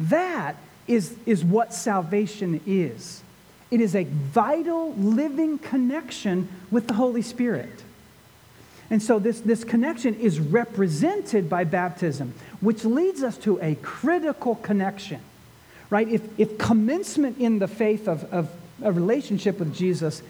That 0.00 0.56
is, 0.88 1.14
is 1.26 1.44
what 1.44 1.72
salvation 1.72 2.60
is 2.66 3.22
it 3.70 3.80
is 3.80 3.94
a 3.94 4.04
vital, 4.04 4.94
living 4.94 5.58
connection 5.58 6.48
with 6.70 6.86
the 6.86 6.94
Holy 6.94 7.22
Spirit. 7.22 7.82
And 8.90 9.02
so 9.02 9.18
this, 9.18 9.40
this 9.40 9.64
connection 9.64 10.14
is 10.14 10.40
represented 10.40 11.50
by 11.50 11.64
baptism, 11.64 12.32
which 12.60 12.84
leads 12.84 13.22
us 13.22 13.36
to 13.38 13.60
a 13.60 13.74
critical 13.76 14.54
connection, 14.54 15.20
right? 15.90 16.08
If, 16.08 16.22
if 16.38 16.56
commencement 16.56 17.38
in 17.38 17.58
the 17.58 17.68
faith 17.68 18.08
of, 18.08 18.24
of 18.32 18.50
a 18.82 18.90
relationship 18.90 19.58
with 19.58 19.74
Jesus 19.74 20.22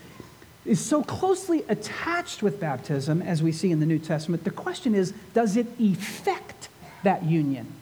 is 0.64 0.84
so 0.84 1.04
closely 1.04 1.64
attached 1.68 2.42
with 2.42 2.58
baptism, 2.58 3.22
as 3.22 3.42
we 3.42 3.52
see 3.52 3.70
in 3.70 3.78
the 3.78 3.86
New 3.86 4.00
Testament, 4.00 4.42
the 4.42 4.50
question 4.50 4.96
is 4.96 5.12
does 5.32 5.56
it 5.56 5.68
effect 5.78 6.68
that 7.04 7.22
union? 7.22 7.72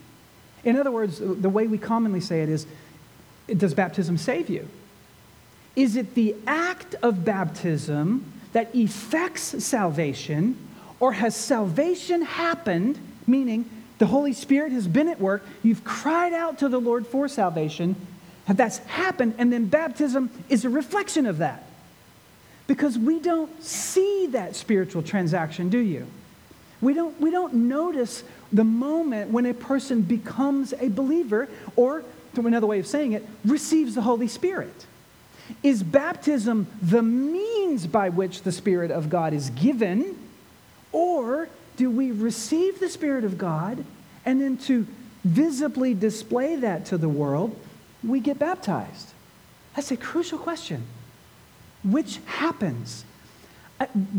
In 0.63 0.75
other 0.75 0.91
words, 0.91 1.19
the 1.19 1.49
way 1.49 1.67
we 1.67 1.77
commonly 1.77 2.19
say 2.19 2.41
it 2.41 2.49
is 2.49 2.65
does 3.55 3.73
baptism 3.73 4.17
save 4.17 4.49
you? 4.49 4.67
Is 5.75 5.95
it 5.95 6.15
the 6.15 6.35
act 6.45 6.95
of 7.01 7.23
baptism 7.23 8.33
that 8.53 8.73
effects 8.75 9.63
salvation, 9.63 10.57
or 10.99 11.13
has 11.13 11.35
salvation 11.35 12.23
happened, 12.23 12.97
meaning 13.27 13.69
the 13.99 14.07
Holy 14.07 14.33
Spirit 14.33 14.71
has 14.71 14.87
been 14.87 15.07
at 15.07 15.19
work, 15.21 15.45
you've 15.63 15.83
cried 15.83 16.33
out 16.33 16.59
to 16.59 16.69
the 16.69 16.79
Lord 16.79 17.05
for 17.05 17.27
salvation, 17.27 17.95
that's 18.47 18.79
happened, 18.79 19.35
and 19.37 19.51
then 19.51 19.65
baptism 19.65 20.29
is 20.49 20.65
a 20.65 20.69
reflection 20.69 21.25
of 21.25 21.37
that? 21.37 21.63
Because 22.65 22.97
we 22.97 23.19
don't 23.19 23.63
see 23.63 24.27
that 24.31 24.55
spiritual 24.55 25.03
transaction, 25.03 25.69
do 25.69 25.77
you? 25.77 26.07
We 26.81 26.93
don't, 26.93 27.19
we 27.19 27.31
don't 27.31 27.53
notice 27.53 28.23
the 28.51 28.63
moment 28.63 29.31
when 29.31 29.45
a 29.45 29.53
person 29.53 30.01
becomes 30.01 30.73
a 30.79 30.89
believer, 30.89 31.47
or, 31.75 32.03
to 32.35 32.47
another 32.47 32.67
way 32.67 32.79
of 32.79 32.87
saying 32.87 33.13
it, 33.13 33.25
receives 33.45 33.95
the 33.95 34.01
Holy 34.01 34.27
Spirit. 34.27 34.85
Is 35.63 35.83
baptism 35.83 36.67
the 36.81 37.01
means 37.01 37.87
by 37.87 38.09
which 38.09 38.43
the 38.43 38.51
Spirit 38.51 38.91
of 38.91 39.09
God 39.09 39.33
is 39.33 39.49
given, 39.51 40.17
or 40.91 41.49
do 41.77 41.89
we 41.89 42.11
receive 42.11 42.79
the 42.79 42.89
Spirit 42.89 43.23
of 43.23 43.37
God 43.37 43.83
and 44.25 44.41
then 44.41 44.57
to 44.57 44.85
visibly 45.23 45.93
display 45.93 46.55
that 46.57 46.85
to 46.87 46.97
the 46.97 47.09
world, 47.09 47.57
we 48.03 48.19
get 48.19 48.39
baptized? 48.39 49.09
That's 49.75 49.91
a 49.91 49.97
crucial 49.97 50.39
question. 50.39 50.83
Which 51.83 52.19
happens? 52.25 53.05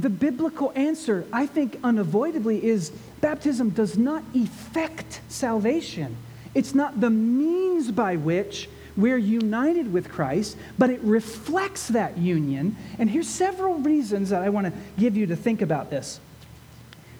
The 0.00 0.10
biblical 0.10 0.72
answer, 0.74 1.26
I 1.32 1.46
think, 1.46 1.78
unavoidably 1.82 2.64
is 2.64 2.90
baptism 3.20 3.70
does 3.70 3.98
not 3.98 4.22
effect 4.34 5.20
salvation. 5.28 6.16
It's 6.54 6.74
not 6.74 7.00
the 7.00 7.10
means 7.10 7.90
by 7.90 8.16
which 8.16 8.68
we're 8.96 9.18
united 9.18 9.92
with 9.92 10.08
Christ, 10.08 10.56
but 10.76 10.90
it 10.90 11.00
reflects 11.00 11.88
that 11.88 12.18
union. 12.18 12.76
And 12.98 13.08
here's 13.08 13.28
several 13.28 13.74
reasons 13.74 14.30
that 14.30 14.42
I 14.42 14.48
want 14.48 14.66
to 14.66 14.72
give 14.98 15.16
you 15.16 15.26
to 15.26 15.36
think 15.36 15.62
about 15.62 15.90
this. 15.90 16.20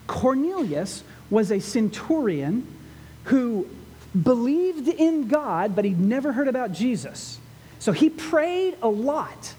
Cornelius 0.07 1.05
was 1.31 1.53
a 1.53 1.61
centurion 1.61 2.67
who 3.25 3.69
believed 4.21 4.89
in 4.89 5.29
God, 5.29 5.77
but 5.77 5.85
he'd 5.85 6.01
never 6.01 6.33
heard 6.33 6.49
about 6.49 6.73
Jesus. 6.73 7.39
So 7.79 7.93
he 7.93 8.11
prayed 8.11 8.77
a 8.83 8.89
lot. 8.89 9.55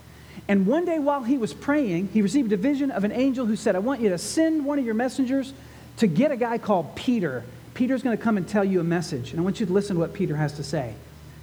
And 0.50 0.66
one 0.66 0.84
day 0.84 0.98
while 0.98 1.22
he 1.22 1.38
was 1.38 1.54
praying, 1.54 2.10
he 2.12 2.24
received 2.24 2.52
a 2.52 2.58
vision 2.58 2.90
of 2.90 3.04
an 3.04 3.12
angel 3.12 3.46
who 3.46 3.56
said, 3.56 3.76
I 3.76 3.80
want 3.80 4.02
you 4.02 4.10
to 4.10 4.18
send 4.18 4.66
one 4.66 4.80
of 4.80 4.86
your 4.86 4.96
messengers 4.96 5.54
to 5.98 6.08
get 6.08 6.32
a 6.32 6.36
guy 6.36 6.58
called 6.58 6.96
Peter. 6.96 7.44
Peter's 7.76 8.02
going 8.02 8.18
to 8.18 8.22
come 8.24 8.36
and 8.36 8.48
tell 8.48 8.66
you 8.66 8.80
a 8.80 8.84
message, 8.84 9.30
and 9.30 9.40
I 9.40 9.44
want 9.44 9.60
you 9.60 9.68
to 9.68 9.72
listen 9.72 9.96
to 9.96 10.00
what 10.00 10.12
Peter 10.12 10.36
has 10.36 10.54
to 10.54 10.64
say. 10.64 10.96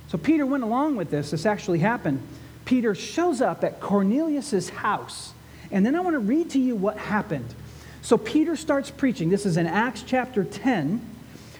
So 0.08 0.18
Peter 0.18 0.44
went 0.44 0.64
along 0.64 0.96
with 0.96 1.10
this. 1.10 1.30
This 1.30 1.46
actually 1.46 1.78
happened. 1.78 2.20
Peter 2.64 2.96
shows 2.96 3.40
up 3.40 3.62
at 3.62 3.80
Cornelius's 3.80 4.70
house, 4.70 5.32
and 5.70 5.86
then 5.86 5.94
I 5.94 6.00
want 6.00 6.14
to 6.14 6.20
read 6.20 6.50
to 6.50 6.58
you 6.58 6.74
what 6.74 6.98
happened. 6.98 7.54
So 8.02 8.18
Peter 8.18 8.56
starts 8.56 8.90
preaching. 8.90 9.30
This 9.30 9.46
is 9.46 9.56
in 9.56 9.68
Acts 9.68 10.02
chapter 10.04 10.42
10. 10.42 11.00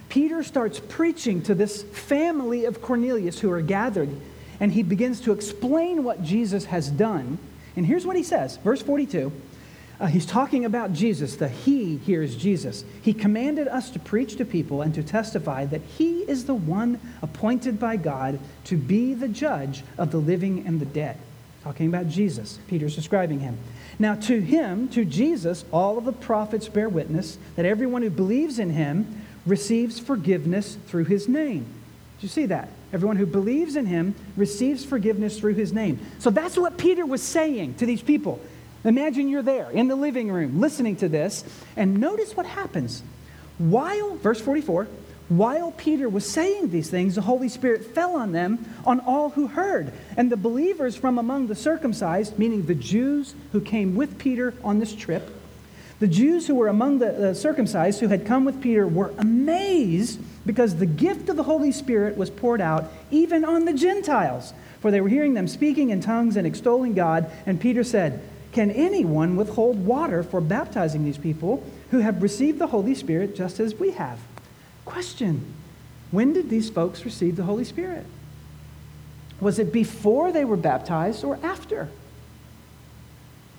Peter 0.09 0.43
starts 0.43 0.81
preaching 0.89 1.41
to 1.43 1.55
this 1.55 1.83
family 1.83 2.65
of 2.65 2.81
Cornelius 2.81 3.39
who 3.39 3.49
are 3.51 3.61
gathered 3.61 4.09
and 4.59 4.71
he 4.71 4.83
begins 4.83 5.21
to 5.21 5.31
explain 5.31 6.03
what 6.03 6.23
Jesus 6.23 6.65
has 6.65 6.89
done. 6.89 7.37
And 7.75 7.85
here's 7.85 8.05
what 8.05 8.15
he 8.15 8.23
says 8.23 8.57
verse 8.57 8.81
42 8.81 9.31
Uh, 9.99 10.07
he's 10.07 10.25
talking 10.25 10.65
about 10.65 10.93
Jesus. 10.93 11.35
The 11.35 11.49
He 11.49 11.97
here 11.97 12.21
is 12.21 12.35
Jesus. 12.35 12.83
He 13.01 13.13
commanded 13.13 13.67
us 13.67 13.89
to 13.91 13.99
preach 13.99 14.35
to 14.37 14.45
people 14.45 14.81
and 14.81 14.93
to 14.95 15.03
testify 15.03 15.65
that 15.65 15.81
He 15.81 16.21
is 16.21 16.45
the 16.45 16.55
one 16.55 16.99
appointed 17.21 17.79
by 17.79 17.97
God 17.97 18.39
to 18.65 18.77
be 18.77 19.13
the 19.13 19.27
judge 19.27 19.83
of 19.97 20.11
the 20.11 20.19
living 20.19 20.65
and 20.67 20.79
the 20.79 20.85
dead. 20.85 21.17
Talking 21.63 21.87
about 21.87 22.07
Jesus. 22.07 22.59
Peter's 22.67 22.95
describing 22.95 23.41
him. 23.41 23.57
Now, 23.99 24.15
to 24.15 24.39
him, 24.39 24.87
to 24.89 25.03
Jesus, 25.03 25.65
all 25.73 25.97
of 25.97 26.05
the 26.05 26.13
prophets 26.13 26.69
bear 26.69 26.87
witness 26.87 27.37
that 27.57 27.65
everyone 27.65 28.03
who 28.03 28.09
believes 28.09 28.57
in 28.57 28.69
him 28.69 29.21
receives 29.45 29.99
forgiveness 29.99 30.77
through 30.87 31.05
his 31.05 31.27
name. 31.27 31.65
Did 32.17 32.23
you 32.23 32.29
see 32.29 32.45
that? 32.45 32.69
Everyone 32.93 33.17
who 33.17 33.25
believes 33.25 33.75
in 33.75 33.85
him 33.85 34.15
receives 34.35 34.85
forgiveness 34.85 35.39
through 35.39 35.55
his 35.55 35.73
name. 35.73 35.99
So 36.19 36.29
that's 36.29 36.57
what 36.57 36.77
Peter 36.77 37.05
was 37.05 37.21
saying 37.21 37.75
to 37.75 37.85
these 37.85 38.01
people. 38.01 38.39
Imagine 38.83 39.27
you're 39.27 39.41
there 39.41 39.69
in 39.71 39.87
the 39.87 39.95
living 39.95 40.31
room 40.31 40.61
listening 40.61 40.95
to 40.97 41.09
this, 41.09 41.43
and 41.75 41.99
notice 41.99 42.37
what 42.37 42.45
happens. 42.45 43.03
While, 43.57 44.15
verse 44.15 44.39
44, 44.39 44.87
while 45.29 45.71
Peter 45.73 46.07
was 46.07 46.29
saying 46.29 46.69
these 46.69 46.89
things, 46.89 47.15
the 47.15 47.21
Holy 47.21 47.49
Spirit 47.49 47.83
fell 47.93 48.15
on 48.15 48.31
them, 48.31 48.65
on 48.85 49.01
all 49.01 49.31
who 49.31 49.47
heard. 49.47 49.91
And 50.15 50.31
the 50.31 50.37
believers 50.37 50.95
from 50.95 51.17
among 51.17 51.47
the 51.47 51.55
circumcised, 51.55 52.39
meaning 52.39 52.65
the 52.65 52.75
Jews 52.75 53.35
who 53.51 53.59
came 53.59 53.95
with 53.95 54.17
Peter 54.17 54.53
on 54.63 54.79
this 54.79 54.95
trip, 54.95 55.29
the 55.99 56.07
Jews 56.07 56.47
who 56.47 56.55
were 56.55 56.67
among 56.67 56.99
the, 56.99 57.11
the 57.11 57.35
circumcised 57.35 57.99
who 57.99 58.07
had 58.07 58.25
come 58.25 58.45
with 58.45 58.61
Peter 58.61 58.87
were 58.87 59.11
amazed 59.17 60.21
because 60.47 60.77
the 60.77 60.85
gift 60.85 61.29
of 61.29 61.35
the 61.35 61.43
Holy 61.43 61.71
Spirit 61.71 62.17
was 62.17 62.31
poured 62.31 62.61
out 62.61 62.91
even 63.11 63.45
on 63.45 63.65
the 63.65 63.73
Gentiles. 63.73 64.53
For 64.79 64.89
they 64.89 65.01
were 65.01 65.09
hearing 65.09 65.33
them 65.33 65.47
speaking 65.47 65.89
in 65.89 66.01
tongues 66.01 66.37
and 66.37 66.47
extolling 66.47 66.93
God. 66.93 67.29
And 67.45 67.59
Peter 67.59 67.83
said, 67.83 68.23
Can 68.53 68.71
anyone 68.71 69.35
withhold 69.35 69.85
water 69.85 70.23
for 70.23 70.39
baptizing 70.41 71.03
these 71.03 71.17
people 71.17 71.63
who 71.91 71.99
have 71.99 72.23
received 72.23 72.57
the 72.57 72.67
Holy 72.67 72.95
Spirit 72.95 73.35
just 73.35 73.59
as 73.59 73.75
we 73.75 73.91
have? 73.91 74.19
Question 74.85 75.53
When 76.09 76.33
did 76.33 76.49
these 76.49 76.69
folks 76.69 77.05
receive 77.05 77.35
the 77.35 77.43
Holy 77.43 77.65
Spirit? 77.65 78.05
Was 79.39 79.59
it 79.59 79.71
before 79.71 80.31
they 80.31 80.45
were 80.45 80.57
baptized 80.57 81.23
or 81.23 81.37
after? 81.43 81.89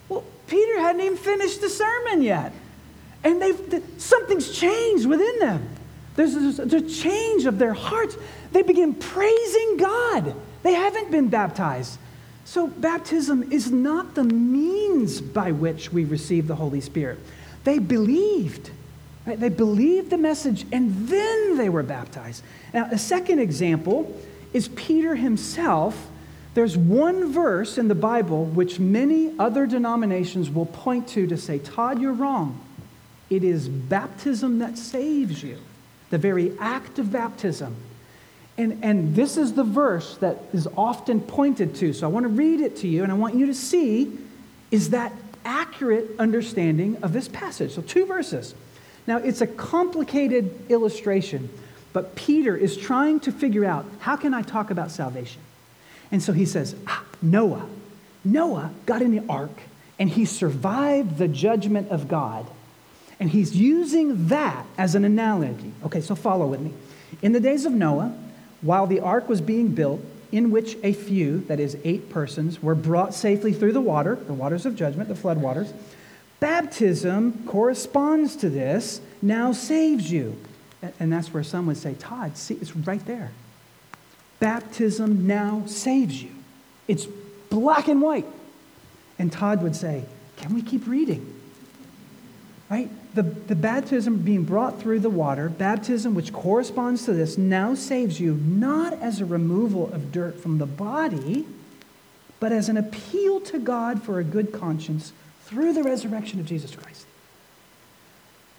Well, 0.08 0.24
Peter 0.46 0.80
hadn't 0.80 1.02
even 1.02 1.18
finished 1.18 1.60
the 1.60 1.68
sermon 1.68 2.22
yet. 2.22 2.52
And 3.22 3.42
they've, 3.42 3.82
something's 3.98 4.50
changed 4.56 5.06
within 5.06 5.38
them. 5.40 5.68
There's 6.18 6.58
a 6.58 6.80
change 6.80 7.46
of 7.46 7.60
their 7.60 7.72
hearts. 7.72 8.16
They 8.50 8.62
begin 8.62 8.92
praising 8.94 9.76
God. 9.76 10.34
They 10.64 10.74
haven't 10.74 11.12
been 11.12 11.28
baptized. 11.28 11.96
So, 12.44 12.66
baptism 12.66 13.52
is 13.52 13.70
not 13.70 14.16
the 14.16 14.24
means 14.24 15.20
by 15.20 15.52
which 15.52 15.92
we 15.92 16.04
receive 16.04 16.48
the 16.48 16.56
Holy 16.56 16.80
Spirit. 16.80 17.20
They 17.62 17.78
believed. 17.78 18.70
Right? 19.26 19.38
They 19.38 19.48
believed 19.48 20.10
the 20.10 20.18
message 20.18 20.66
and 20.72 21.06
then 21.06 21.56
they 21.56 21.68
were 21.68 21.84
baptized. 21.84 22.42
Now, 22.74 22.88
a 22.90 22.98
second 22.98 23.38
example 23.38 24.20
is 24.52 24.66
Peter 24.68 25.14
himself. 25.14 26.08
There's 26.54 26.76
one 26.76 27.32
verse 27.32 27.78
in 27.78 27.86
the 27.86 27.94
Bible 27.94 28.46
which 28.46 28.80
many 28.80 29.34
other 29.38 29.66
denominations 29.66 30.50
will 30.50 30.66
point 30.66 31.06
to 31.08 31.28
to 31.28 31.36
say, 31.36 31.60
Todd, 31.60 32.00
you're 32.00 32.12
wrong. 32.12 32.58
It 33.30 33.44
is 33.44 33.68
baptism 33.68 34.58
that 34.58 34.78
saves 34.78 35.44
you, 35.44 35.58
the 36.10 36.18
very 36.18 36.56
act 36.58 36.98
of 36.98 37.12
baptism. 37.12 37.76
And, 38.56 38.82
and 38.82 39.14
this 39.14 39.36
is 39.36 39.52
the 39.52 39.64
verse 39.64 40.16
that 40.18 40.38
is 40.52 40.66
often 40.76 41.20
pointed 41.20 41.76
to. 41.76 41.92
So 41.92 42.06
I 42.06 42.10
want 42.10 42.24
to 42.24 42.28
read 42.28 42.60
it 42.60 42.76
to 42.78 42.88
you, 42.88 43.02
and 43.02 43.12
I 43.12 43.14
want 43.14 43.34
you 43.34 43.46
to 43.46 43.54
see 43.54 44.16
is 44.70 44.90
that 44.90 45.12
accurate 45.44 46.10
understanding 46.18 46.96
of 47.02 47.12
this 47.12 47.28
passage. 47.28 47.72
So, 47.72 47.82
two 47.82 48.04
verses. 48.04 48.54
Now, 49.06 49.16
it's 49.16 49.40
a 49.40 49.46
complicated 49.46 50.70
illustration, 50.70 51.48
but 51.94 52.14
Peter 52.14 52.54
is 52.54 52.76
trying 52.76 53.20
to 53.20 53.32
figure 53.32 53.64
out 53.64 53.86
how 54.00 54.16
can 54.16 54.34
I 54.34 54.42
talk 54.42 54.70
about 54.70 54.90
salvation? 54.90 55.40
And 56.10 56.22
so 56.22 56.32
he 56.32 56.44
says, 56.44 56.74
ah, 56.86 57.04
Noah. 57.22 57.66
Noah 58.24 58.72
got 58.86 59.02
in 59.02 59.14
the 59.14 59.24
ark 59.28 59.62
and 59.98 60.08
he 60.10 60.24
survived 60.24 61.18
the 61.18 61.28
judgment 61.28 61.88
of 61.90 62.08
God. 62.08 62.46
And 63.20 63.30
he's 63.30 63.56
using 63.56 64.28
that 64.28 64.64
as 64.76 64.94
an 64.94 65.04
analogy. 65.04 65.72
Okay, 65.84 66.00
so 66.00 66.14
follow 66.14 66.46
with 66.46 66.60
me. 66.60 66.72
In 67.22 67.32
the 67.32 67.40
days 67.40 67.64
of 67.64 67.72
Noah, 67.72 68.16
while 68.60 68.86
the 68.86 69.00
ark 69.00 69.28
was 69.28 69.40
being 69.40 69.68
built, 69.68 70.00
in 70.30 70.50
which 70.50 70.76
a 70.82 70.92
few, 70.92 71.40
that 71.42 71.58
is, 71.58 71.76
eight 71.84 72.10
persons, 72.10 72.62
were 72.62 72.74
brought 72.74 73.14
safely 73.14 73.52
through 73.52 73.72
the 73.72 73.80
water, 73.80 74.14
the 74.14 74.34
waters 74.34 74.66
of 74.66 74.76
judgment, 74.76 75.08
the 75.08 75.14
flood 75.14 75.38
waters, 75.38 75.72
Baptism 76.40 77.44
corresponds 77.46 78.36
to 78.36 78.48
this, 78.48 79.00
now 79.20 79.52
saves 79.52 80.10
you. 80.10 80.38
And 81.00 81.12
that's 81.12 81.34
where 81.34 81.42
some 81.42 81.66
would 81.66 81.76
say, 81.76 81.94
Todd, 81.94 82.36
see, 82.36 82.54
it's 82.54 82.76
right 82.76 83.04
there. 83.06 83.32
Baptism 84.38 85.26
now 85.26 85.64
saves 85.66 86.22
you. 86.22 86.30
It's 86.86 87.06
black 87.50 87.88
and 87.88 88.00
white. 88.00 88.26
And 89.18 89.32
Todd 89.32 89.62
would 89.62 89.74
say, 89.74 90.04
Can 90.36 90.54
we 90.54 90.62
keep 90.62 90.86
reading? 90.86 91.37
Right? 92.70 92.90
The, 93.14 93.22
the 93.22 93.54
baptism 93.54 94.18
being 94.18 94.44
brought 94.44 94.80
through 94.80 95.00
the 95.00 95.10
water, 95.10 95.48
baptism 95.48 96.14
which 96.14 96.32
corresponds 96.32 97.04
to 97.06 97.14
this, 97.14 97.38
now 97.38 97.74
saves 97.74 98.20
you 98.20 98.34
not 98.34 98.92
as 98.94 99.20
a 99.20 99.24
removal 99.24 99.92
of 99.92 100.12
dirt 100.12 100.38
from 100.38 100.58
the 100.58 100.66
body, 100.66 101.46
but 102.40 102.52
as 102.52 102.68
an 102.68 102.76
appeal 102.76 103.40
to 103.40 103.58
God 103.58 104.02
for 104.02 104.18
a 104.18 104.24
good 104.24 104.52
conscience 104.52 105.12
through 105.44 105.72
the 105.72 105.82
resurrection 105.82 106.40
of 106.40 106.46
Jesus 106.46 106.76
Christ. 106.76 107.06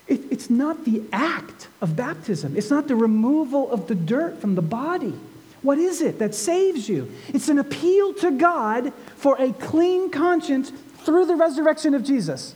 It, 0.07 0.21
it's 0.31 0.49
not 0.49 0.85
the 0.85 1.03
act 1.13 1.67
of 1.79 1.95
baptism, 1.95 2.57
it's 2.57 2.71
not 2.71 2.87
the 2.87 2.95
removal 2.95 3.71
of 3.71 3.87
the 3.87 3.95
dirt 3.95 4.41
from 4.41 4.55
the 4.55 4.61
body. 4.63 5.13
What 5.61 5.77
is 5.77 6.01
it 6.01 6.19
that 6.19 6.33
saves 6.33 6.89
you? 6.89 7.11
It's 7.27 7.49
an 7.49 7.59
appeal 7.59 8.13
to 8.15 8.31
God 8.31 8.93
for 9.17 9.35
a 9.39 9.51
clean 9.53 10.09
conscience 10.09 10.71
through 10.99 11.25
the 11.25 11.35
resurrection 11.35 11.93
of 11.93 12.03
Jesus. 12.03 12.55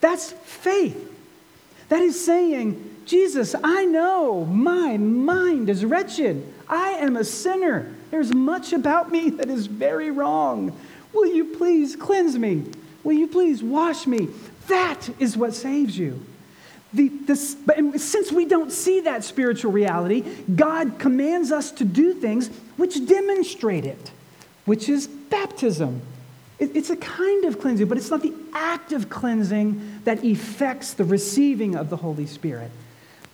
That's 0.00 0.32
faith. 0.32 1.12
That 1.88 2.02
is 2.02 2.22
saying, 2.24 2.96
Jesus, 3.06 3.54
I 3.62 3.84
know 3.84 4.44
my 4.44 4.96
mind 4.96 5.70
is 5.70 5.84
wretched. 5.84 6.52
I 6.68 6.90
am 6.90 7.16
a 7.16 7.24
sinner. 7.24 7.94
There's 8.10 8.34
much 8.34 8.72
about 8.72 9.12
me 9.12 9.30
that 9.30 9.48
is 9.48 9.66
very 9.66 10.10
wrong. 10.10 10.76
Will 11.12 11.32
you 11.32 11.56
please 11.56 11.96
cleanse 11.96 12.36
me? 12.36 12.64
Will 13.04 13.12
you 13.12 13.28
please 13.28 13.62
wash 13.62 14.06
me? 14.06 14.28
That 14.66 15.08
is 15.20 15.36
what 15.36 15.54
saves 15.54 15.96
you. 15.96 16.20
The, 16.92 17.10
but 17.64 18.00
since 18.00 18.32
we 18.32 18.46
don't 18.46 18.72
see 18.72 19.00
that 19.00 19.22
spiritual 19.22 19.70
reality, 19.70 20.24
God 20.54 20.98
commands 20.98 21.52
us 21.52 21.70
to 21.72 21.84
do 21.84 22.14
things 22.14 22.48
which 22.76 23.06
demonstrate 23.06 23.84
it, 23.84 24.10
which 24.64 24.88
is 24.88 25.06
baptism. 25.06 26.00
It, 26.58 26.74
it's 26.74 26.90
a 26.90 26.96
kind 26.96 27.44
of 27.44 27.60
cleansing, 27.60 27.86
but 27.88 27.98
it's 27.98 28.10
not 28.10 28.22
the 28.22 28.34
act 28.52 28.92
of 28.92 29.08
cleansing 29.10 30.00
that 30.04 30.24
effects 30.24 30.94
the 30.94 31.04
receiving 31.04 31.76
of 31.76 31.90
the 31.90 31.96
Holy 31.96 32.26
Spirit. 32.26 32.70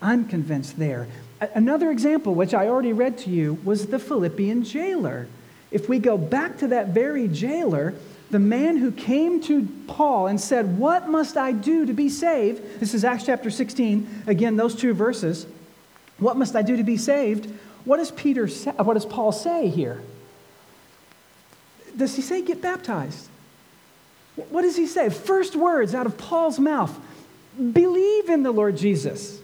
I'm 0.00 0.26
convinced 0.26 0.78
there. 0.78 1.06
Another 1.54 1.90
example, 1.90 2.34
which 2.34 2.54
I 2.54 2.68
already 2.68 2.92
read 2.92 3.18
to 3.18 3.30
you, 3.30 3.58
was 3.64 3.86
the 3.86 3.98
Philippian 3.98 4.64
jailer. 4.64 5.28
If 5.70 5.88
we 5.88 5.98
go 5.98 6.18
back 6.18 6.58
to 6.58 6.68
that 6.68 6.88
very 6.88 7.28
jailer, 7.28 7.94
the 8.30 8.38
man 8.38 8.76
who 8.76 8.90
came 8.90 9.40
to 9.42 9.68
Paul 9.86 10.26
and 10.26 10.40
said, 10.40 10.78
What 10.78 11.08
must 11.08 11.36
I 11.36 11.52
do 11.52 11.86
to 11.86 11.92
be 11.92 12.08
saved? 12.08 12.80
This 12.80 12.94
is 12.94 13.04
Acts 13.04 13.26
chapter 13.26 13.50
16. 13.50 14.24
Again, 14.26 14.56
those 14.56 14.74
two 14.74 14.94
verses. 14.94 15.46
What 16.18 16.36
must 16.36 16.56
I 16.56 16.62
do 16.62 16.76
to 16.76 16.84
be 16.84 16.96
saved? 16.96 17.52
What 17.84 17.96
does 17.98 18.10
Peter 18.10 18.48
say, 18.48 18.70
what 18.72 18.94
does 18.94 19.06
Paul 19.06 19.32
say 19.32 19.68
here? 19.68 20.00
Does 21.96 22.14
he 22.16 22.22
say 22.22 22.42
get 22.42 22.62
baptized? 22.62 23.28
What 24.36 24.62
does 24.62 24.76
he 24.76 24.86
say? 24.86 25.10
First 25.10 25.56
words 25.56 25.94
out 25.94 26.06
of 26.06 26.16
Paul's 26.16 26.58
mouth. 26.58 26.98
Believe 27.56 28.28
in 28.30 28.42
the 28.42 28.50
Lord 28.50 28.76
Jesus. 28.76 29.40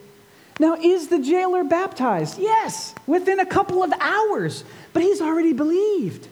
Now, 0.58 0.74
is 0.74 1.08
the 1.08 1.20
jailer 1.20 1.62
baptized? 1.62 2.38
Yes, 2.38 2.94
within 3.06 3.38
a 3.38 3.46
couple 3.46 3.82
of 3.82 3.92
hours, 4.00 4.64
but 4.92 5.02
he's 5.02 5.20
already 5.20 5.52
believed. 5.52 6.26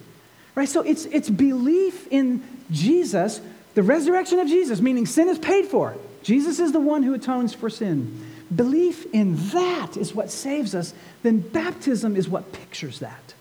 Right? 0.55 0.69
So 0.69 0.81
it's, 0.81 1.05
it's 1.07 1.31
belief 1.31 2.09
in 2.11 2.43
Jesus, 2.71 3.41
the 3.75 3.83
resurrection 3.83 4.41
of 4.41 4.49
Jesus, 4.49 4.81
meaning 4.81 5.07
sin 5.07 5.29
is 5.29 5.39
paid 5.39 5.67
for. 5.67 5.95
Jesus 6.23 6.59
is 6.59 6.73
the 6.73 6.81
one 6.81 7.03
who 7.03 7.15
atones 7.15 7.55
for 7.55 7.71
sin. 7.71 8.27
Belief 8.55 9.07
in 9.13 9.37
that 9.51 9.97
is 9.97 10.15
what 10.15 10.31
saves 10.31 10.75
us. 10.75 10.93
Then 11.23 11.39
baptism 11.39 12.17
is 12.17 12.29
what 12.29 12.53
pictures 12.53 13.01
that. 13.01 13.35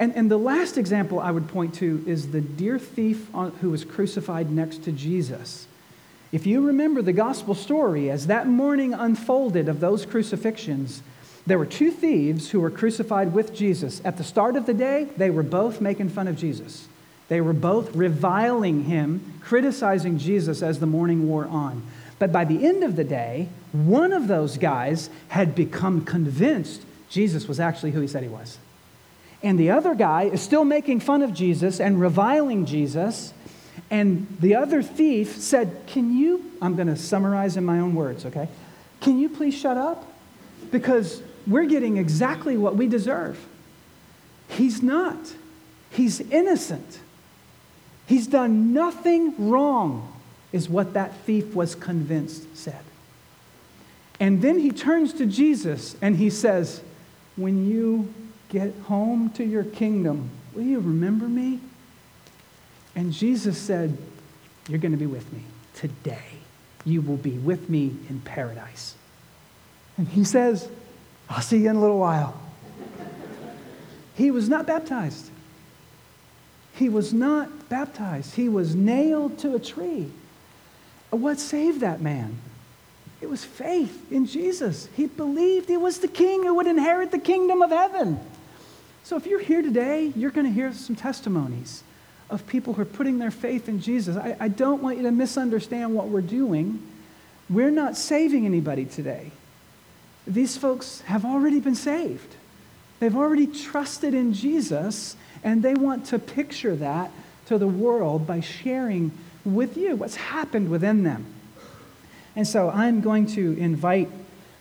And, 0.00 0.16
and 0.16 0.30
the 0.30 0.38
last 0.38 0.78
example 0.78 1.20
I 1.20 1.30
would 1.30 1.46
point 1.48 1.74
to 1.74 2.02
is 2.06 2.32
the 2.32 2.40
dear 2.40 2.78
thief 2.78 3.32
on, 3.34 3.50
who 3.60 3.70
was 3.70 3.84
crucified 3.84 4.50
next 4.50 4.82
to 4.84 4.92
Jesus. 4.92 5.66
If 6.32 6.46
you 6.46 6.66
remember 6.66 7.02
the 7.02 7.12
gospel 7.12 7.54
story, 7.54 8.10
as 8.10 8.26
that 8.26 8.46
morning 8.46 8.94
unfolded 8.94 9.68
of 9.68 9.80
those 9.80 10.06
crucifixions, 10.06 11.02
there 11.46 11.58
were 11.58 11.66
two 11.66 11.90
thieves 11.90 12.50
who 12.50 12.60
were 12.60 12.70
crucified 12.70 13.34
with 13.34 13.54
Jesus. 13.54 14.00
At 14.02 14.16
the 14.16 14.24
start 14.24 14.56
of 14.56 14.64
the 14.64 14.72
day, 14.72 15.08
they 15.18 15.28
were 15.28 15.42
both 15.42 15.82
making 15.82 16.08
fun 16.08 16.28
of 16.28 16.36
Jesus. 16.36 16.88
They 17.28 17.42
were 17.42 17.52
both 17.52 17.94
reviling 17.94 18.84
him, 18.84 19.34
criticizing 19.42 20.16
Jesus 20.18 20.62
as 20.62 20.80
the 20.80 20.86
morning 20.86 21.28
wore 21.28 21.46
on. 21.46 21.82
But 22.18 22.32
by 22.32 22.44
the 22.44 22.66
end 22.66 22.84
of 22.84 22.96
the 22.96 23.04
day, 23.04 23.48
one 23.72 24.12
of 24.12 24.28
those 24.28 24.56
guys 24.56 25.10
had 25.28 25.54
become 25.54 26.04
convinced 26.04 26.84
Jesus 27.10 27.46
was 27.46 27.60
actually 27.60 27.90
who 27.90 28.00
he 28.00 28.06
said 28.06 28.22
he 28.22 28.28
was. 28.28 28.58
And 29.42 29.58
the 29.58 29.70
other 29.70 29.94
guy 29.94 30.24
is 30.24 30.42
still 30.42 30.64
making 30.64 31.00
fun 31.00 31.22
of 31.22 31.32
Jesus 31.32 31.80
and 31.80 32.00
reviling 32.00 32.66
Jesus. 32.66 33.32
And 33.90 34.26
the 34.40 34.54
other 34.54 34.82
thief 34.82 35.36
said, 35.36 35.82
Can 35.86 36.16
you, 36.16 36.52
I'm 36.60 36.76
going 36.76 36.88
to 36.88 36.96
summarize 36.96 37.56
in 37.56 37.64
my 37.64 37.78
own 37.78 37.94
words, 37.94 38.26
okay? 38.26 38.48
Can 39.00 39.18
you 39.18 39.28
please 39.28 39.54
shut 39.54 39.76
up? 39.76 40.06
Because 40.70 41.22
we're 41.46 41.64
getting 41.64 41.96
exactly 41.96 42.56
what 42.56 42.76
we 42.76 42.86
deserve. 42.86 43.38
He's 44.48 44.82
not, 44.82 45.16
he's 45.90 46.20
innocent. 46.20 47.00
He's 48.06 48.26
done 48.26 48.72
nothing 48.72 49.50
wrong, 49.50 50.12
is 50.52 50.68
what 50.68 50.94
that 50.94 51.16
thief 51.18 51.54
was 51.54 51.74
convinced 51.74 52.56
said. 52.56 52.82
And 54.18 54.42
then 54.42 54.58
he 54.58 54.70
turns 54.70 55.12
to 55.14 55.26
Jesus 55.26 55.96
and 56.02 56.16
he 56.16 56.28
says, 56.28 56.82
When 57.36 57.70
you 57.70 58.12
get 58.50 58.74
home 58.86 59.30
to 59.30 59.44
your 59.44 59.64
kingdom, 59.64 60.28
will 60.52 60.64
you 60.64 60.80
remember 60.80 61.26
me? 61.26 61.60
And 62.94 63.12
Jesus 63.12 63.56
said, 63.56 63.96
You're 64.68 64.78
going 64.78 64.92
to 64.92 64.98
be 64.98 65.06
with 65.06 65.32
me 65.32 65.42
today. 65.74 66.24
You 66.84 67.00
will 67.00 67.16
be 67.16 67.32
with 67.32 67.70
me 67.70 67.96
in 68.08 68.20
paradise. 68.20 68.94
And 69.96 70.08
he 70.08 70.24
says, 70.24 70.68
I'll 71.28 71.42
see 71.42 71.58
you 71.58 71.70
in 71.70 71.76
a 71.76 71.80
little 71.80 71.98
while. 71.98 72.38
he 74.14 74.30
was 74.30 74.48
not 74.48 74.66
baptized. 74.66 75.30
He 76.74 76.88
was 76.88 77.12
not 77.12 77.68
baptized. 77.68 78.34
He 78.34 78.48
was 78.48 78.74
nailed 78.74 79.38
to 79.40 79.54
a 79.54 79.58
tree. 79.58 80.10
What 81.10 81.38
saved 81.38 81.80
that 81.80 82.00
man? 82.00 82.38
It 83.20 83.28
was 83.28 83.44
faith 83.44 84.10
in 84.10 84.26
Jesus. 84.26 84.88
He 84.96 85.06
believed 85.06 85.68
he 85.68 85.76
was 85.76 85.98
the 85.98 86.08
king 86.08 86.42
who 86.42 86.54
would 86.54 86.66
inherit 86.66 87.10
the 87.10 87.18
kingdom 87.18 87.60
of 87.60 87.70
heaven. 87.70 88.18
So 89.10 89.16
if 89.16 89.26
you're 89.26 89.40
here 89.40 89.60
today, 89.60 90.12
you're 90.14 90.30
going 90.30 90.46
to 90.46 90.52
hear 90.52 90.72
some 90.72 90.94
testimonies 90.94 91.82
of 92.30 92.46
people 92.46 92.74
who 92.74 92.82
are 92.82 92.84
putting 92.84 93.18
their 93.18 93.32
faith 93.32 93.68
in 93.68 93.80
Jesus. 93.80 94.16
I, 94.16 94.36
I 94.38 94.46
don't 94.46 94.84
want 94.84 94.98
you 94.98 95.02
to 95.02 95.10
misunderstand 95.10 95.96
what 95.96 96.06
we're 96.06 96.20
doing. 96.20 96.80
We're 97.48 97.72
not 97.72 97.96
saving 97.96 98.46
anybody 98.46 98.84
today. 98.84 99.32
These 100.28 100.56
folks 100.56 101.00
have 101.06 101.24
already 101.24 101.58
been 101.58 101.74
saved. 101.74 102.36
They've 103.00 103.16
already 103.16 103.48
trusted 103.48 104.14
in 104.14 104.32
Jesus, 104.32 105.16
and 105.42 105.60
they 105.60 105.74
want 105.74 106.06
to 106.06 106.20
picture 106.20 106.76
that 106.76 107.10
to 107.46 107.58
the 107.58 107.66
world 107.66 108.28
by 108.28 108.38
sharing 108.38 109.10
with 109.44 109.76
you 109.76 109.96
what's 109.96 110.14
happened 110.14 110.70
within 110.70 111.02
them. 111.02 111.26
And 112.36 112.46
so 112.46 112.70
I'm 112.70 113.00
going 113.00 113.26
to 113.34 113.58
invite 113.58 114.08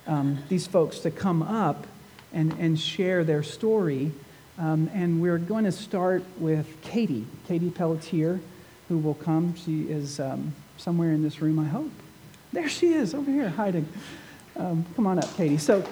um, 0.08 0.40
these 0.50 0.66
folks 0.66 0.98
to 1.02 1.12
come 1.12 1.44
up 1.44 1.86
and, 2.34 2.52
and 2.54 2.80
share 2.80 3.24
their 3.24 3.44
story. 3.44 4.12
Um, 4.60 4.90
and 4.94 5.22
we're 5.22 5.38
going 5.38 5.64
to 5.64 5.72
start 5.72 6.24
with 6.38 6.68
Katie, 6.82 7.26
Katie 7.48 7.70
Pelletier, 7.70 8.42
who 8.90 8.98
will 8.98 9.14
come. 9.14 9.56
She 9.56 9.84
is 9.84 10.20
um, 10.20 10.54
somewhere 10.78 11.14
in 11.14 11.24
this 11.24 11.42
room, 11.42 11.60
I 11.60 11.66
hope. 11.66 11.92
There 12.52 12.68
she 12.68 12.94
is, 12.94 13.14
over 13.14 13.32
here, 13.32 13.48
hiding. 13.48 13.88
Um, 14.58 14.86
come 14.96 15.08
on 15.08 15.18
up, 15.18 15.34
Katie. 15.38 15.58
So. 15.58 15.84